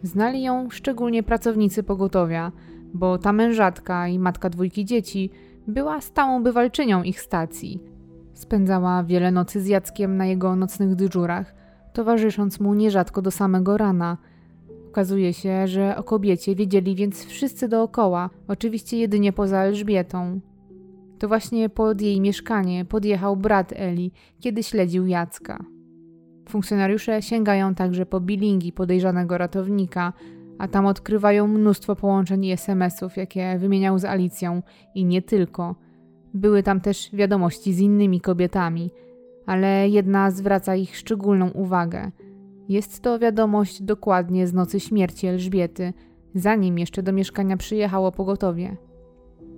[0.02, 2.52] Znali ją szczególnie pracownicy pogotowia,
[2.94, 5.30] bo ta mężatka i matka dwójki dzieci
[5.66, 7.80] była stałą bywalczynią ich stacji.
[8.34, 11.54] Spędzała wiele nocy z Jackiem na jego nocnych dyżurach,
[11.92, 14.16] towarzysząc mu nierzadko do samego rana.
[14.88, 20.40] Okazuje się, że o kobiecie wiedzieli więc wszyscy dookoła, oczywiście jedynie poza Elżbietą.
[21.18, 25.64] To właśnie pod jej mieszkanie podjechał brat Eli, kiedy śledził Jacka.
[26.48, 30.12] Funkcjonariusze sięgają także po bilingi podejrzanego ratownika,
[30.58, 34.62] a tam odkrywają mnóstwo połączeń i SMS-ów, jakie wymieniał z Alicją
[34.94, 35.74] i nie tylko.
[36.34, 38.90] Były tam też wiadomości z innymi kobietami,
[39.46, 42.10] ale jedna zwraca ich szczególną uwagę.
[42.68, 45.92] Jest to wiadomość dokładnie z nocy śmierci Elżbiety,
[46.34, 48.76] zanim jeszcze do mieszkania przyjechało pogotowie.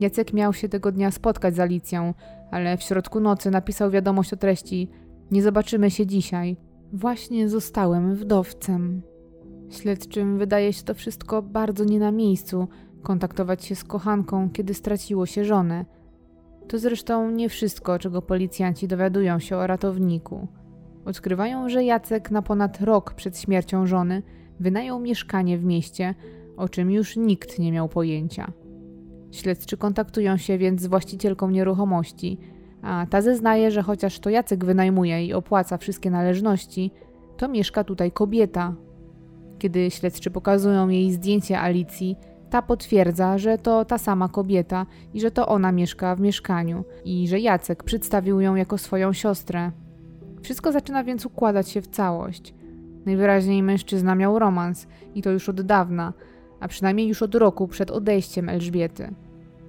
[0.00, 2.14] Jacek miał się tego dnia spotkać z Alicją,
[2.50, 4.90] ale w środku nocy napisał wiadomość o treści:
[5.30, 6.56] Nie zobaczymy się dzisiaj.
[6.92, 9.02] Właśnie zostałem wdowcem.
[9.70, 12.68] Śledczym wydaje się to wszystko bardzo nie na miejscu
[13.02, 15.84] kontaktować się z kochanką, kiedy straciło się żonę.
[16.68, 20.48] To zresztą nie wszystko, czego policjanci dowiadują się o ratowniku.
[21.04, 24.22] Odkrywają, że Jacek na ponad rok przed śmiercią żony
[24.60, 26.14] wynajął mieszkanie w mieście,
[26.56, 28.52] o czym już nikt nie miał pojęcia.
[29.32, 32.38] Śledczy kontaktują się więc z właścicielką nieruchomości,
[32.82, 36.90] a ta zeznaje, że chociaż to Jacek wynajmuje i opłaca wszystkie należności,
[37.36, 38.74] to mieszka tutaj kobieta.
[39.58, 42.16] Kiedy śledczy pokazują jej zdjęcie Alicji,
[42.50, 47.28] ta potwierdza, że to ta sama kobieta i że to ona mieszka w mieszkaniu i
[47.28, 49.70] że Jacek przedstawił ją jako swoją siostrę.
[50.42, 52.54] Wszystko zaczyna więc układać się w całość.
[53.06, 56.12] Najwyraźniej mężczyzna miał romans i to już od dawna,
[56.60, 59.14] a przynajmniej już od roku przed odejściem Elżbiety.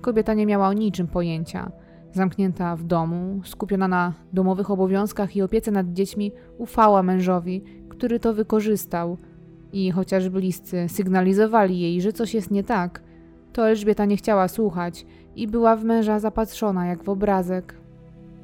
[0.02, 1.72] Kobieta nie miała o niczym pojęcia.
[2.14, 8.34] Zamknięta w domu, skupiona na domowych obowiązkach i opiece nad dziećmi, ufała mężowi, który to
[8.34, 9.18] wykorzystał.
[9.74, 13.04] I chociaż bliscy sygnalizowali jej, że coś jest nie tak,
[13.54, 17.76] to Elżbieta nie chciała słuchać i była w męża zapatrzona jak w obrazek.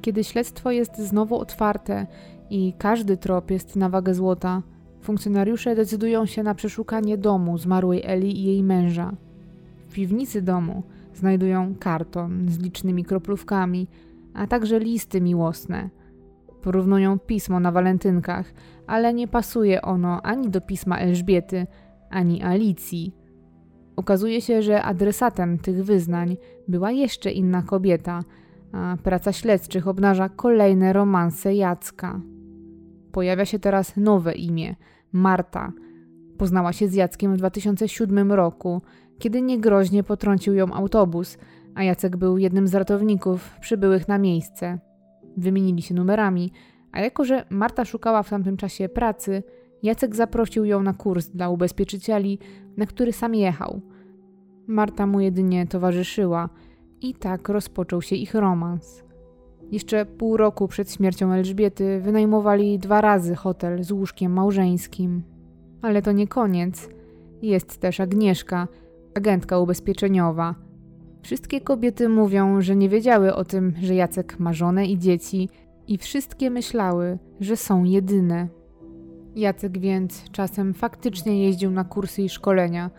[0.01, 2.07] Kiedy śledztwo jest znowu otwarte
[2.49, 4.61] i każdy trop jest na wagę złota,
[5.01, 9.13] funkcjonariusze decydują się na przeszukanie domu zmarłej Eli i jej męża.
[9.87, 10.83] W piwnicy domu
[11.13, 13.87] znajdują karton z licznymi kroplówkami,
[14.33, 15.89] a także listy miłosne.
[16.61, 18.53] Porównują pismo na walentynkach,
[18.87, 21.67] ale nie pasuje ono ani do pisma Elżbiety,
[22.09, 23.15] ani Alicji.
[23.95, 26.37] Okazuje się, że adresatem tych wyznań
[26.67, 28.21] była jeszcze inna kobieta,
[28.71, 32.21] a praca śledczych obnaża kolejne romanse Jacka.
[33.11, 34.75] Pojawia się teraz nowe imię
[35.11, 35.71] Marta.
[36.37, 38.81] Poznała się z Jackiem w 2007 roku,
[39.19, 41.37] kiedy niegroźnie potrącił ją autobus,
[41.75, 44.79] a Jacek był jednym z ratowników przybyłych na miejsce.
[45.37, 46.51] Wymienili się numerami,
[46.91, 49.43] a jako że Marta szukała w tamtym czasie pracy,
[49.83, 52.39] Jacek zaprosił ją na kurs dla ubezpieczycieli,
[52.77, 53.81] na który sam jechał.
[54.67, 56.49] Marta mu jedynie towarzyszyła
[57.01, 59.06] i tak rozpoczął się ich romans.
[59.71, 65.23] Jeszcze pół roku przed śmiercią Elżbiety wynajmowali dwa razy hotel z łóżkiem małżeńskim.
[65.81, 66.89] Ale to nie koniec.
[67.41, 68.67] Jest też Agnieszka,
[69.15, 70.55] agentka ubezpieczeniowa.
[71.21, 75.49] Wszystkie kobiety mówią, że nie wiedziały o tym, że Jacek ma żonę i dzieci,
[75.87, 78.47] i wszystkie myślały, że są jedyne.
[79.35, 82.91] Jacek więc czasem faktycznie jeździł na kursy i szkolenia,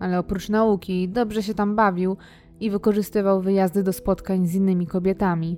[0.00, 2.16] ale oprócz nauki dobrze się tam bawił
[2.60, 5.56] i wykorzystywał wyjazdy do spotkań z innymi kobietami.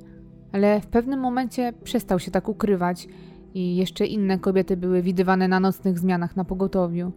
[0.52, 3.08] Ale w pewnym momencie przestał się tak ukrywać
[3.54, 7.12] i jeszcze inne kobiety były widywane na nocnych zmianach na pogotowiu.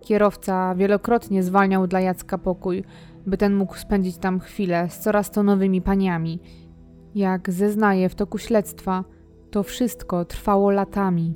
[0.00, 2.84] Kierowca wielokrotnie zwalniał dla Jacka pokój,
[3.26, 6.40] by ten mógł spędzić tam chwilę z coraz to nowymi paniami.
[7.14, 9.04] Jak zeznaje w toku śledztwa,
[9.50, 11.34] to wszystko trwało latami.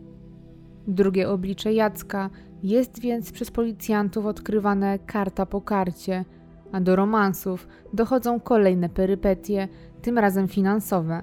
[0.88, 2.30] Drugie oblicze Jacka
[2.62, 6.24] jest więc przez policjantów odkrywane karta po karcie,
[6.72, 9.68] a do romansów dochodzą kolejne perypetie,
[10.02, 11.22] tym razem finansowe.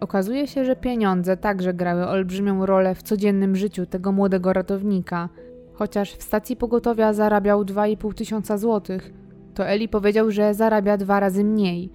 [0.00, 5.28] Okazuje się, że pieniądze także grały olbrzymią rolę w codziennym życiu tego młodego ratownika.
[5.72, 9.12] Chociaż w stacji pogotowia zarabiał 2,5 tysiąca złotych,
[9.54, 11.92] to Eli powiedział, że zarabia dwa razy mniej.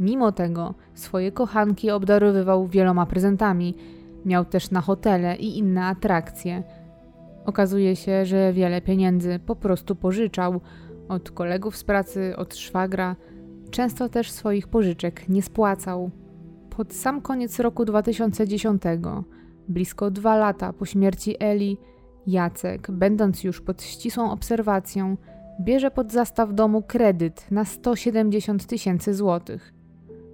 [0.00, 3.74] Mimo tego swoje kochanki obdarowywał wieloma prezentami.
[4.24, 6.62] Miał też na hotele i inne atrakcje.
[7.46, 10.60] Okazuje się, że wiele pieniędzy po prostu pożyczał
[11.08, 13.16] od kolegów z pracy, od szwagra.
[13.74, 16.10] Często też swoich pożyczek nie spłacał.
[16.70, 18.82] Pod sam koniec roku 2010,
[19.68, 21.78] blisko dwa lata po śmierci Eli,
[22.26, 25.16] Jacek, będąc już pod ścisłą obserwacją,
[25.60, 29.74] bierze pod zastaw domu kredyt na 170 tysięcy złotych.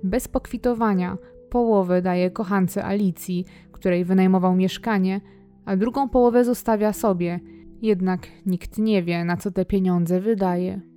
[0.03, 1.19] Bez pokwitowania
[1.51, 5.21] połowę daje kochance Alicji, której wynajmował mieszkanie,
[5.65, 7.41] a drugą połowę zostawia sobie,
[7.83, 10.90] jednak nikt nie wie, na co te pieniądze wydaje.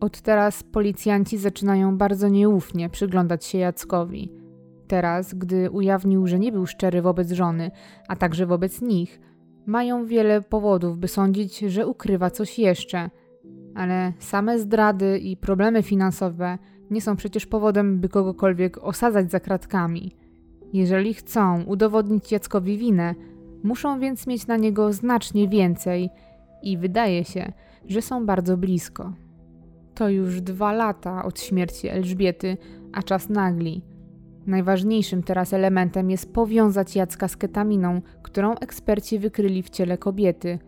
[0.00, 4.32] Od teraz policjanci zaczynają bardzo nieufnie przyglądać się Jackowi.
[4.88, 7.70] Teraz, gdy ujawnił, że nie był szczery wobec żony,
[8.08, 9.20] a także wobec nich,
[9.66, 13.10] mają wiele powodów, by sądzić, że ukrywa coś jeszcze.
[13.74, 16.58] Ale same zdrady i problemy finansowe
[16.90, 20.16] nie są przecież powodem, by kogokolwiek osadzać za kratkami.
[20.72, 23.14] Jeżeli chcą udowodnić Jackowi winę,
[23.62, 26.10] muszą więc mieć na niego znacznie więcej
[26.62, 27.52] i wydaje się,
[27.88, 29.12] że są bardzo blisko.
[29.96, 32.56] To już dwa lata od śmierci Elżbiety,
[32.92, 33.82] a czas nagli.
[34.46, 40.58] Najważniejszym teraz elementem jest powiązać Jacka z ketaminą, którą eksperci wykryli w ciele kobiety.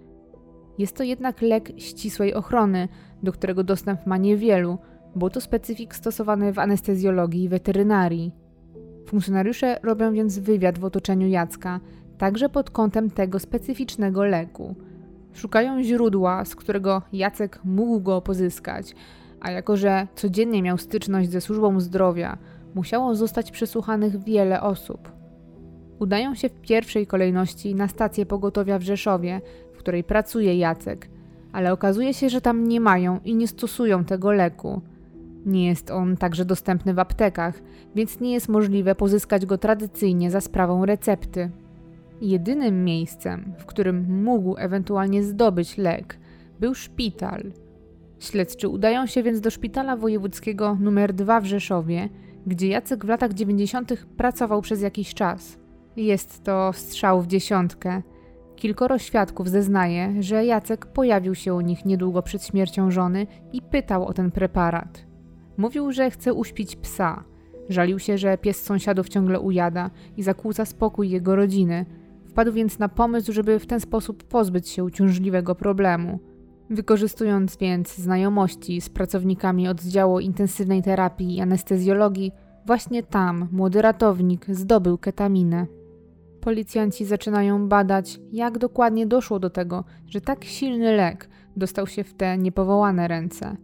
[0.79, 2.89] Jest to jednak lek ścisłej ochrony,
[3.23, 4.79] do którego dostęp ma niewielu,
[5.15, 8.33] bo to specyfik stosowany w anestezjologii i weterynarii.
[9.07, 11.81] Funkcjonariusze robią więc wywiad w otoczeniu Jacka,
[12.19, 14.75] także pod kątem tego specyficznego leku.
[15.39, 18.95] Szukają źródła, z którego Jacek mógł go pozyskać,
[19.41, 22.39] a jako że codziennie miał styczność ze służbą zdrowia,
[22.75, 25.13] musiało zostać przesłuchanych wiele osób.
[25.99, 29.41] Udają się w pierwszej kolejności na stację pogotowia w Rzeszowie,
[29.73, 31.09] w której pracuje Jacek,
[31.53, 34.81] ale okazuje się, że tam nie mają i nie stosują tego leku.
[35.47, 37.55] Nie jest on także dostępny w aptekach,
[37.95, 41.51] więc nie jest możliwe pozyskać go tradycyjnie za sprawą recepty.
[42.21, 46.19] Jedynym miejscem, w którym mógł ewentualnie zdobyć lek,
[46.61, 47.53] był szpital.
[48.19, 52.09] Śledczy udają się więc do szpitala wojewódzkiego nr 2 w Rzeszowie,
[52.47, 54.07] gdzie Jacek w latach 90.
[54.17, 55.59] pracował przez jakiś czas.
[55.97, 58.03] Jest to strzał w dziesiątkę.
[58.57, 64.07] Kilkoro świadków zeznaje, że Jacek pojawił się u nich niedługo przed śmiercią żony i pytał
[64.07, 65.07] o ten preparat.
[65.57, 67.25] Mówił, że chce uśpić psa.
[67.69, 71.87] Żalił się, że pies sąsiadów ciągle ujada i zakłóca spokój jego rodziny.
[72.29, 76.19] Wpadł więc na pomysł, żeby w ten sposób pozbyć się uciążliwego problemu.
[76.71, 82.33] Wykorzystując więc znajomości z pracownikami oddziału intensywnej terapii i anestezjologii,
[82.67, 85.67] właśnie tam młody ratownik zdobył ketaminę.
[86.41, 92.15] Policjanci zaczynają badać, jak dokładnie doszło do tego, że tak silny lek dostał się w
[92.15, 93.57] te niepowołane ręce.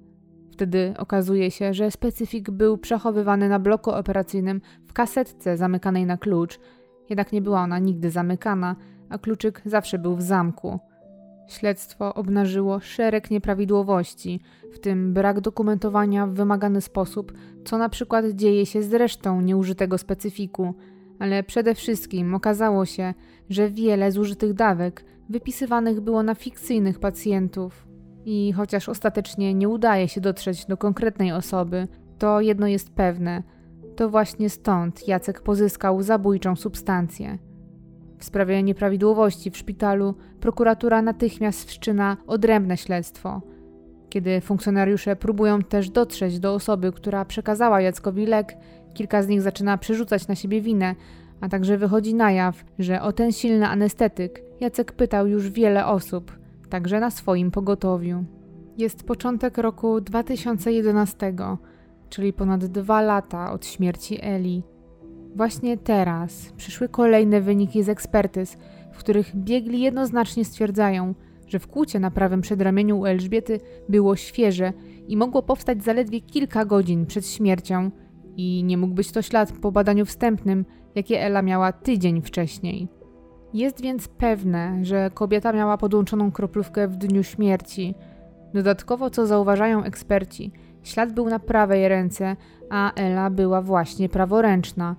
[0.53, 6.61] Wtedy okazuje się, że specyfik był przechowywany na bloku operacyjnym w kasetce zamykanej na klucz,
[7.11, 8.77] jednak nie była ona nigdy zamykana,
[9.09, 10.79] a kluczyk zawsze był w zamku.
[11.49, 14.41] Śledztwo obnażyło szereg nieprawidłowości,
[14.73, 17.33] w tym brak dokumentowania w wymagany sposób,
[17.65, 20.75] co na przykład dzieje się z resztą nieużytego specyfiku,
[21.19, 23.15] ale przede wszystkim okazało się,
[23.51, 27.87] że wiele zużytych dawek wypisywanych było na fikcyjnych pacjentów.
[28.25, 31.89] I chociaż ostatecznie nie udaje się dotrzeć do konkretnej osoby,
[32.19, 33.43] to jedno jest pewne:
[33.95, 37.39] to właśnie stąd Jacek pozyskał zabójczą substancję.
[38.19, 43.43] W sprawie nieprawidłowości w szpitalu prokuratura natychmiast wszczyna odrębne śledztwo.
[44.09, 48.57] Kiedy funkcjonariusze próbują też dotrzeć do osoby, która przekazała Jackowi lek,
[48.95, 50.95] kilka z nich zaczyna przerzucać na siebie winę,
[51.41, 56.39] a także wychodzi na jaw, że o ten silny anestetyk Jacek pytał już wiele osób,
[56.69, 58.25] także na swoim pogotowiu.
[58.79, 61.35] Jest początek roku 2011,
[62.15, 64.63] czyli ponad dwa lata od śmierci Eli.
[65.37, 68.57] Właśnie teraz przyszły kolejne wyniki z ekspertyz,
[68.93, 71.15] w których biegli jednoznacznie stwierdzają,
[71.47, 74.73] że w kłucie na prawym przedramieniu u Elżbiety było świeże
[75.09, 77.91] i mogło powstać zaledwie kilka godzin przed śmiercią
[78.37, 82.89] i nie mógł być to ślad po badaniu wstępnym, jakie Ela miała tydzień wcześniej.
[83.55, 87.95] Jest więc pewne, że kobieta miała podłączoną kroplówkę w dniu śmierci.
[88.55, 90.53] Dodatkowo, co zauważają eksperci,
[90.85, 92.37] ślad był na prawej ręce,
[92.71, 94.97] a Ela była właśnie praworęczna.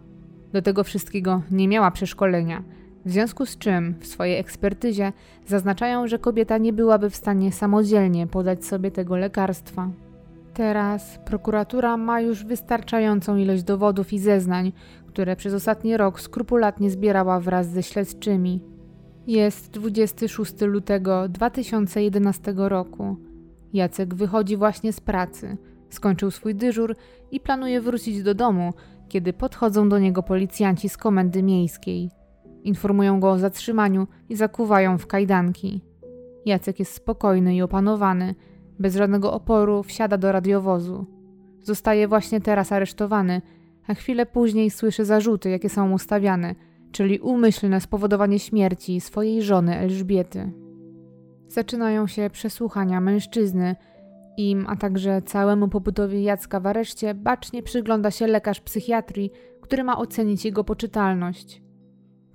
[0.53, 2.63] Do tego wszystkiego nie miała przeszkolenia,
[3.05, 5.13] w związku z czym w swojej ekspertyzie
[5.47, 9.89] zaznaczają, że kobieta nie byłaby w stanie samodzielnie podać sobie tego lekarstwa.
[10.53, 14.71] Teraz prokuratura ma już wystarczającą ilość dowodów i zeznań,
[15.07, 18.61] które przez ostatni rok skrupulatnie zbierała wraz ze śledczymi.
[19.27, 23.17] Jest 26 lutego 2011 roku.
[23.73, 25.57] Jacek wychodzi właśnie z pracy,
[25.95, 26.95] skończył swój dyżur
[27.31, 28.73] i planuje wrócić do domu,
[29.09, 32.11] kiedy podchodzą do niego policjanci z komendy miejskiej.
[32.63, 35.81] Informują go o zatrzymaniu i zakuwają w kajdanki.
[36.45, 38.35] Jacek jest spokojny i opanowany,
[38.79, 41.05] bez żadnego oporu wsiada do radiowozu.
[41.61, 43.41] Zostaje właśnie teraz aresztowany,
[43.87, 46.55] a chwilę później słyszy zarzuty, jakie są mu stawiane,
[46.91, 50.51] czyli umyślne spowodowanie śmierci swojej żony Elżbiety.
[51.47, 53.75] Zaczynają się przesłuchania mężczyzny.
[54.38, 59.31] Im, a także całemu pobytowi Jacka w areszcie bacznie przygląda się lekarz psychiatrii,
[59.61, 61.61] który ma ocenić jego poczytalność.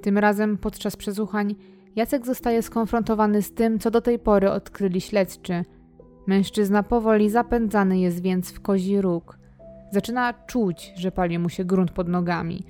[0.03, 1.55] Tym razem podczas przesłuchań
[1.97, 5.65] Jacek zostaje skonfrontowany z tym, co do tej pory odkryli śledczy.
[6.27, 9.39] Mężczyzna powoli zapędzany jest więc w kozi róg.
[9.93, 12.65] Zaczyna czuć, że pali mu się grunt pod nogami.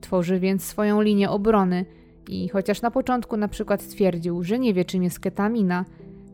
[0.00, 1.84] Tworzy więc swoją linię obrony
[2.28, 5.84] i chociaż na początku na przykład twierdził, że nie wie czym jest ketamina,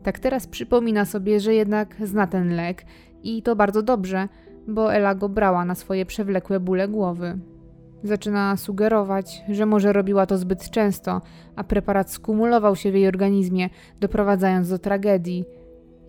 [0.07, 2.85] tak teraz przypomina sobie, że jednak zna ten lek
[3.23, 4.27] i to bardzo dobrze,
[4.67, 7.37] bo Ela go brała na swoje przewlekłe bóle głowy.
[8.03, 11.21] Zaczyna sugerować, że może robiła to zbyt często,
[11.55, 15.45] a preparat skumulował się w jej organizmie, doprowadzając do tragedii.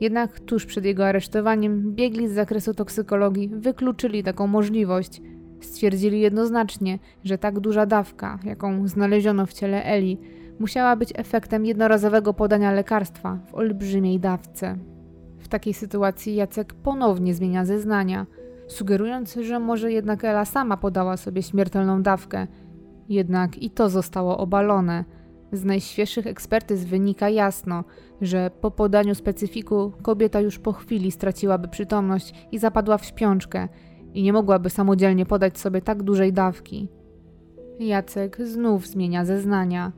[0.00, 5.22] Jednak tuż przed jego aresztowaniem biegli z zakresu toksykologii wykluczyli taką możliwość.
[5.60, 10.18] Stwierdzili jednoznacznie, że tak duża dawka, jaką znaleziono w ciele Eli,
[10.58, 14.76] musiała być efektem jednorazowego podania lekarstwa w olbrzymiej dawce.
[15.38, 18.26] W takiej sytuacji Jacek ponownie zmienia zeznania–
[18.68, 22.46] sugerując, że może jednak Ela sama podała sobie śmiertelną dawkę.
[23.08, 25.04] Jednak i to zostało obalone.
[25.52, 27.84] Z najświeższych ekspertyz wynika jasno,
[28.20, 33.68] że po podaniu specyfiku kobieta już po chwili straciłaby przytomność i zapadła w śpiączkę
[34.14, 36.88] i nie mogłaby samodzielnie podać sobie tak dużej dawki.
[37.78, 39.92] Jacek znów zmienia zeznania.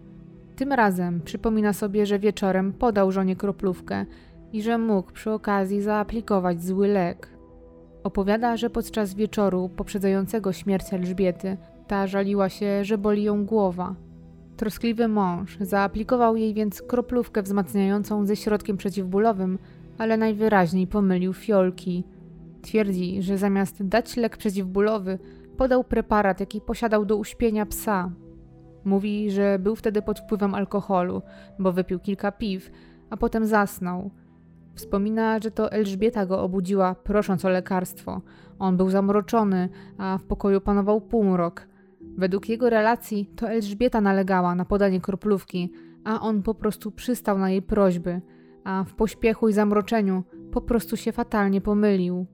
[0.61, 4.07] Tym razem przypomina sobie, że wieczorem podał żonie kroplówkę
[4.53, 7.29] i że mógł przy okazji zaaplikować zły lek.
[8.03, 11.57] Opowiada, że podczas wieczoru poprzedzającego śmierć Elżbiety
[11.87, 13.95] ta żaliła się, że boli ją głowa.
[14.57, 19.59] Troskliwy mąż zaaplikował jej więc kroplówkę wzmacniającą ze środkiem przeciwbólowym,
[19.99, 22.05] ale najwyraźniej pomylił fiolki.
[22.63, 25.19] Twierdzi, że zamiast dać lek przeciwbólowy,
[25.57, 28.11] podał preparat, jaki posiadał do uśpienia psa.
[28.85, 31.23] Mówi, że był wtedy pod wpływem alkoholu,
[31.59, 32.71] bo wypił kilka piw,
[33.11, 34.11] a potem zasnął.
[34.75, 38.21] Wspomina, że to Elżbieta go obudziła, prosząc o lekarstwo.
[38.59, 39.69] On był zamroczony,
[39.99, 41.69] a w pokoju panował półmrok.
[42.17, 45.73] Według jego relacji to Elżbieta nalegała na podanie kroplówki,
[46.05, 48.21] a on po prostu przystał na jej prośby,
[48.65, 52.27] a w pośpiechu i zamroczeniu po prostu się fatalnie pomylił.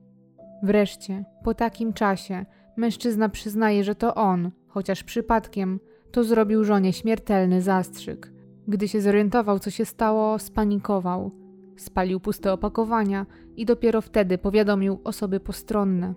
[0.63, 2.45] Wreszcie, po takim czasie,
[2.77, 5.79] mężczyzna przyznaje, że to on, chociaż przypadkiem,
[6.17, 8.31] to zrobił żonie śmiertelny zastrzyk.
[8.67, 11.31] Gdy się zorientował, co się stało, spanikował.
[11.75, 16.13] Spalił puste opakowania i dopiero wtedy powiadomił osoby postronne.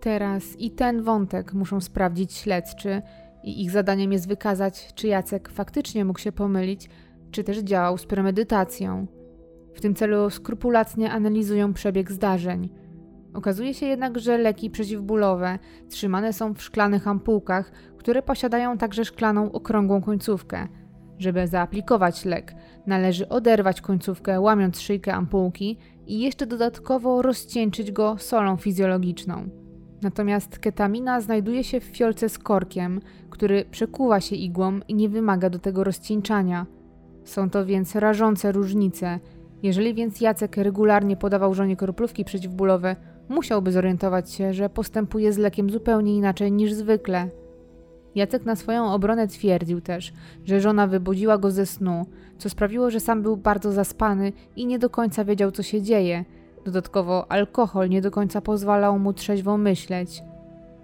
[0.00, 3.02] Teraz i ten wątek muszą sprawdzić śledczy
[3.44, 6.88] i ich zadaniem jest wykazać, czy Jacek faktycznie mógł się pomylić,
[7.30, 9.06] czy też działał z premedytacją.
[9.74, 12.68] W tym celu skrupulatnie analizują przebieg zdarzeń.
[13.36, 15.58] Okazuje się jednak, że leki przeciwbólowe
[15.88, 20.68] trzymane są w szklanych ampułkach, które posiadają także szklaną okrągłą końcówkę.
[21.18, 22.54] Żeby zaaplikować lek,
[22.86, 29.48] należy oderwać końcówkę, łamiąc szyjkę ampułki i jeszcze dodatkowo rozcieńczyć go solą fizjologiczną.
[30.02, 35.50] Natomiast ketamina znajduje się w fiolce z korkiem, który przekuwa się igłą i nie wymaga
[35.50, 36.66] do tego rozcieńczania.
[37.24, 39.20] Są to więc rażące różnice.
[39.62, 42.96] Jeżeli więc Jacek regularnie podawał żonie kroplówki przeciwbólowe,
[43.28, 47.28] musiałby zorientować się, że postępuje z lekiem zupełnie inaczej niż zwykle.
[48.14, 50.12] Jacek na swoją obronę twierdził też,
[50.44, 52.06] że żona wybudziła go ze snu,
[52.38, 56.24] co sprawiło, że sam był bardzo zaspany i nie do końca wiedział, co się dzieje.
[56.64, 60.22] Dodatkowo alkohol nie do końca pozwalał mu trzeźwo myśleć.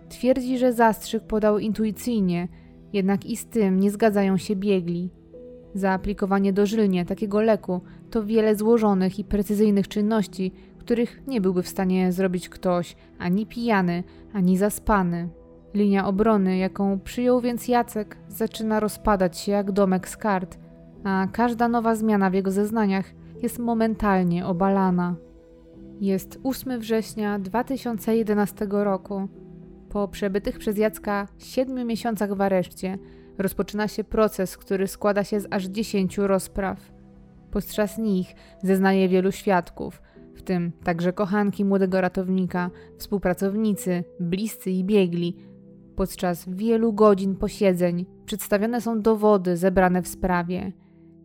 [0.08, 2.48] Twierdzi, że zastrzyk podał intuicyjnie,
[2.92, 5.10] jednak i z tym nie zgadzają się biegli.
[5.74, 7.80] Zaaplikowanie dożylnie takiego leku
[8.10, 14.04] to wiele złożonych i precyzyjnych czynności, których nie byłby w stanie zrobić ktoś ani pijany,
[14.32, 15.28] ani zaspany.
[15.74, 20.58] Linia obrony, jaką przyjął więc Jacek, zaczyna rozpadać się jak domek z kart,
[21.04, 25.16] a każda nowa zmiana w jego zeznaniach jest momentalnie obalana.
[26.00, 29.28] Jest 8 września 2011 roku.
[29.88, 32.98] Po przebytych przez Jacka siedmiu miesiącach w areszcie
[33.38, 36.92] rozpoczyna się proces, który składa się z aż 10 rozpraw.
[37.50, 40.02] Podczas nich zeznaje wielu świadków,
[40.42, 45.36] w tym także kochanki młodego ratownika, współpracownicy, bliscy i biegli.
[45.96, 50.72] Podczas wielu godzin posiedzeń przedstawione są dowody zebrane w sprawie.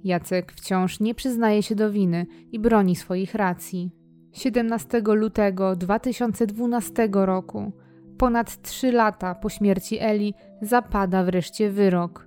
[0.04, 3.92] Jacek wciąż nie przyznaje się do winy i broni swoich racji.
[4.32, 7.72] 17 lutego 2012 roku,
[8.18, 12.27] ponad trzy lata po śmierci Eli, zapada wreszcie wyrok.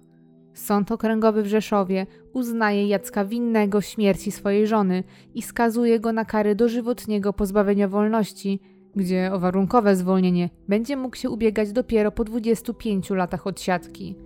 [0.60, 5.04] Sąd Okręgowy w Rzeszowie uznaje Jacka winnego śmierci swojej żony
[5.34, 8.60] i skazuje go na kary dożywotniego pozbawienia wolności,
[8.96, 14.16] gdzie o warunkowe zwolnienie będzie mógł się ubiegać dopiero po 25 latach odsiadki.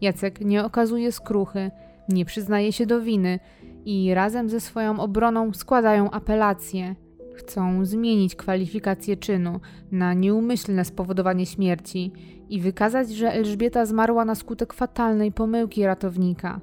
[0.00, 1.70] Jacek nie okazuje skruchy,
[2.08, 3.38] nie przyznaje się do winy
[3.84, 6.94] i razem ze swoją obroną składają apelację.
[7.36, 9.60] Chcą zmienić kwalifikację czynu
[9.92, 12.12] na nieumyślne spowodowanie śmierci
[12.48, 16.60] i wykazać, że Elżbieta zmarła na skutek fatalnej pomyłki ratownika.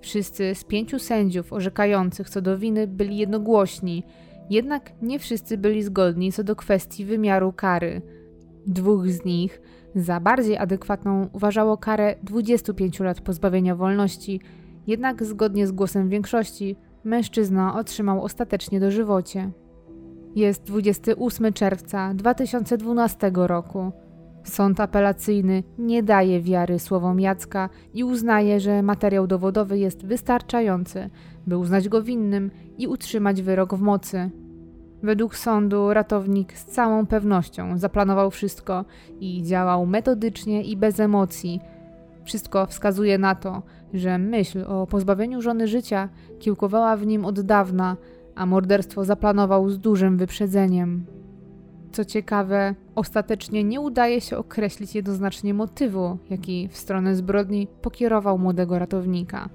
[0.00, 4.02] Wszyscy z pięciu sędziów orzekających co do winy byli jednogłośni,
[4.50, 8.02] jednak nie wszyscy byli zgodni co do kwestii wymiaru kary.
[8.66, 9.60] Dwóch z nich
[9.94, 14.40] za bardziej adekwatną uważało karę 25 lat pozbawienia wolności,
[14.86, 19.50] jednak zgodnie z głosem większości mężczyzna otrzymał ostatecznie dożywocie.
[20.34, 23.92] Jest 28 czerwca 2012 roku.
[24.44, 31.10] Sąd apelacyjny nie daje wiary słowom Jacka i uznaje, że materiał dowodowy jest wystarczający,
[31.46, 34.30] by uznać go winnym i utrzymać wyrok w mocy.
[35.02, 38.84] Według sądu ratownik z całą pewnością zaplanował wszystko
[39.20, 41.60] i działał metodycznie i bez emocji.
[42.24, 43.62] Wszystko wskazuje na to,
[43.94, 46.08] że myśl o pozbawieniu żony życia
[46.38, 47.96] kiełkowała w nim od dawna,
[48.34, 51.06] a morderstwo zaplanował z dużym wyprzedzeniem.
[51.92, 58.78] Co ciekawe, ostatecznie nie udaje się określić jednoznacznie motywu, jaki w stronę zbrodni pokierował młodego
[58.78, 59.48] ratownika.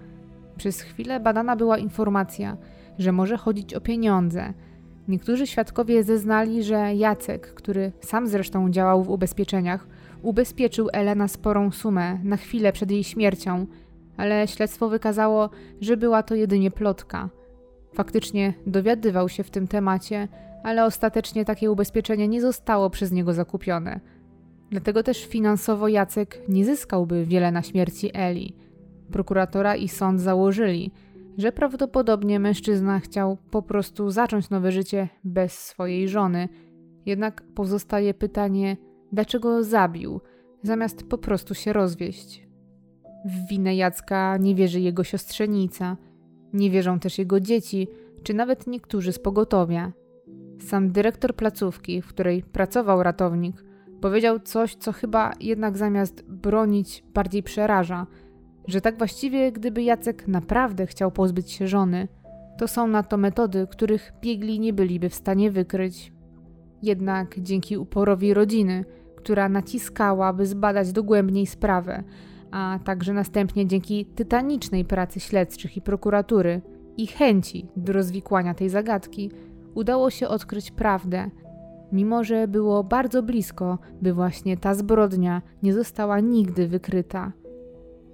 [0.57, 2.57] Przez chwilę badana była informacja,
[2.97, 4.53] że może chodzić o pieniądze.
[5.07, 9.87] Niektórzy świadkowie zeznali, że Jacek, który sam zresztą działał w ubezpieczeniach,
[10.21, 13.65] ubezpieczył Elena sporą sumę na chwilę przed jej śmiercią,
[14.17, 15.49] ale śledztwo wykazało,
[15.81, 17.29] że była to jedynie plotka.
[17.93, 20.27] Faktycznie dowiadywał się w tym temacie,
[20.63, 23.99] ale ostatecznie takie ubezpieczenie nie zostało przez niego zakupione.
[24.71, 28.55] Dlatego też finansowo Jacek nie zyskałby wiele na śmierci Eli.
[29.11, 30.91] Prokuratora i sąd założyli,
[31.37, 36.49] że prawdopodobnie mężczyzna chciał po prostu zacząć nowe życie bez swojej żony.
[37.05, 38.77] Jednak pozostaje pytanie,
[39.11, 40.21] dlaczego zabił,
[40.63, 42.47] zamiast po prostu się rozwieść.
[43.25, 45.97] W winę Jacka nie wierzy jego siostrzenica,
[46.53, 47.87] nie wierzą też jego dzieci,
[48.23, 49.91] czy nawet niektórzy z pogotowia.
[50.59, 53.63] Sam dyrektor placówki, w której pracował ratownik,
[54.01, 58.07] powiedział coś, co chyba jednak zamiast bronić bardziej przeraża,
[58.67, 62.07] że tak właściwie, gdyby Jacek naprawdę chciał pozbyć się żony,
[62.57, 66.11] to są na to metody, których biegli nie byliby w stanie wykryć.
[66.81, 68.85] Jednak dzięki uporowi rodziny,
[69.15, 72.03] która naciskała, by zbadać dogłębniej sprawę,
[72.51, 76.61] a także następnie dzięki tytanicznej pracy śledczych i prokuratury
[76.97, 79.31] i chęci do rozwikłania tej zagadki,
[79.75, 81.29] udało się odkryć prawdę,
[81.91, 87.31] mimo że było bardzo blisko, by właśnie ta zbrodnia nie została nigdy wykryta.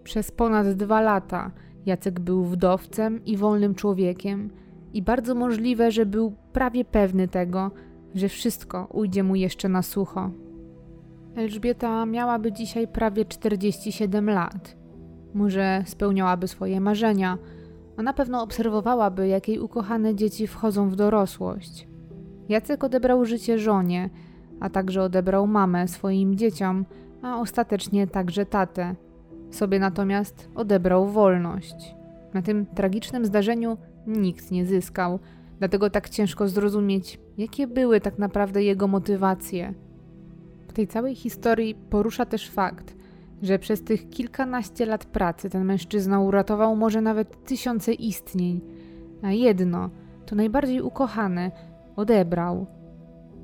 [0.03, 1.51] Przez ponad dwa lata
[1.85, 4.49] Jacek był wdowcem i wolnym człowiekiem,
[4.95, 7.71] i bardzo możliwe, że był prawie pewny tego,
[8.15, 10.31] że wszystko ujdzie mu jeszcze na sucho.
[11.35, 14.75] Elżbieta miałaby dzisiaj prawie 47 lat.
[15.33, 17.37] Może spełniałaby swoje marzenia,
[17.97, 21.87] a na pewno obserwowałaby, jak jej ukochane dzieci wchodzą w dorosłość.
[22.49, 24.09] Jacek odebrał życie żonie,
[24.59, 26.85] a także odebrał mamę swoim dzieciom,
[27.21, 28.95] a ostatecznie także tatę.
[29.51, 31.95] Sobie natomiast odebrał wolność.
[32.33, 33.77] Na tym tragicznym zdarzeniu
[34.07, 35.19] nikt nie zyskał,
[35.59, 39.73] dlatego tak ciężko zrozumieć, jakie były tak naprawdę jego motywacje.
[40.75, 42.95] Tej całej historii porusza też fakt,
[43.41, 48.61] że przez tych kilkanaście lat pracy ten mężczyzna uratował może nawet tysiące istnień,
[49.21, 49.89] a jedno,
[50.25, 51.51] to najbardziej ukochane,
[51.95, 52.65] odebrał.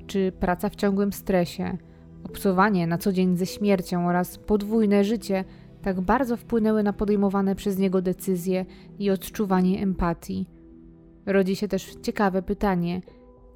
[0.06, 1.78] Czy praca w ciągłym stresie,
[2.24, 5.44] obcowanie na co dzień ze śmiercią oraz podwójne życie
[5.82, 8.66] tak bardzo wpłynęły na podejmowane przez niego decyzje
[8.98, 10.46] i odczuwanie empatii.
[11.26, 13.00] Rodzi się też ciekawe pytanie: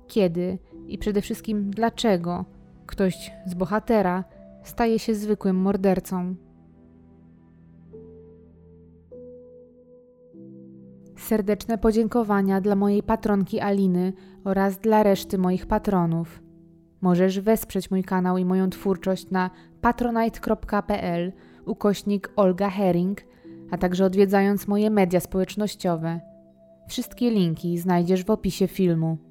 [0.07, 2.56] kiedy i przede wszystkim dlaczego
[2.87, 4.25] ktoś z bohatera
[4.63, 6.35] staje się zwykłym mordercą?
[11.19, 14.13] Serdeczne podziękowania dla mojej patronki Aliny
[14.45, 16.43] oraz dla reszty moich patronów.
[17.01, 21.33] Możesz wesprzeć mój kanał i moją twórczość na patronite.pl
[21.67, 23.21] ukośnik Olga Herring,
[23.71, 26.21] a także odwiedzając moje media społecznościowe.
[26.89, 29.26] Wszystkie linki znajdziesz w opisie filmu.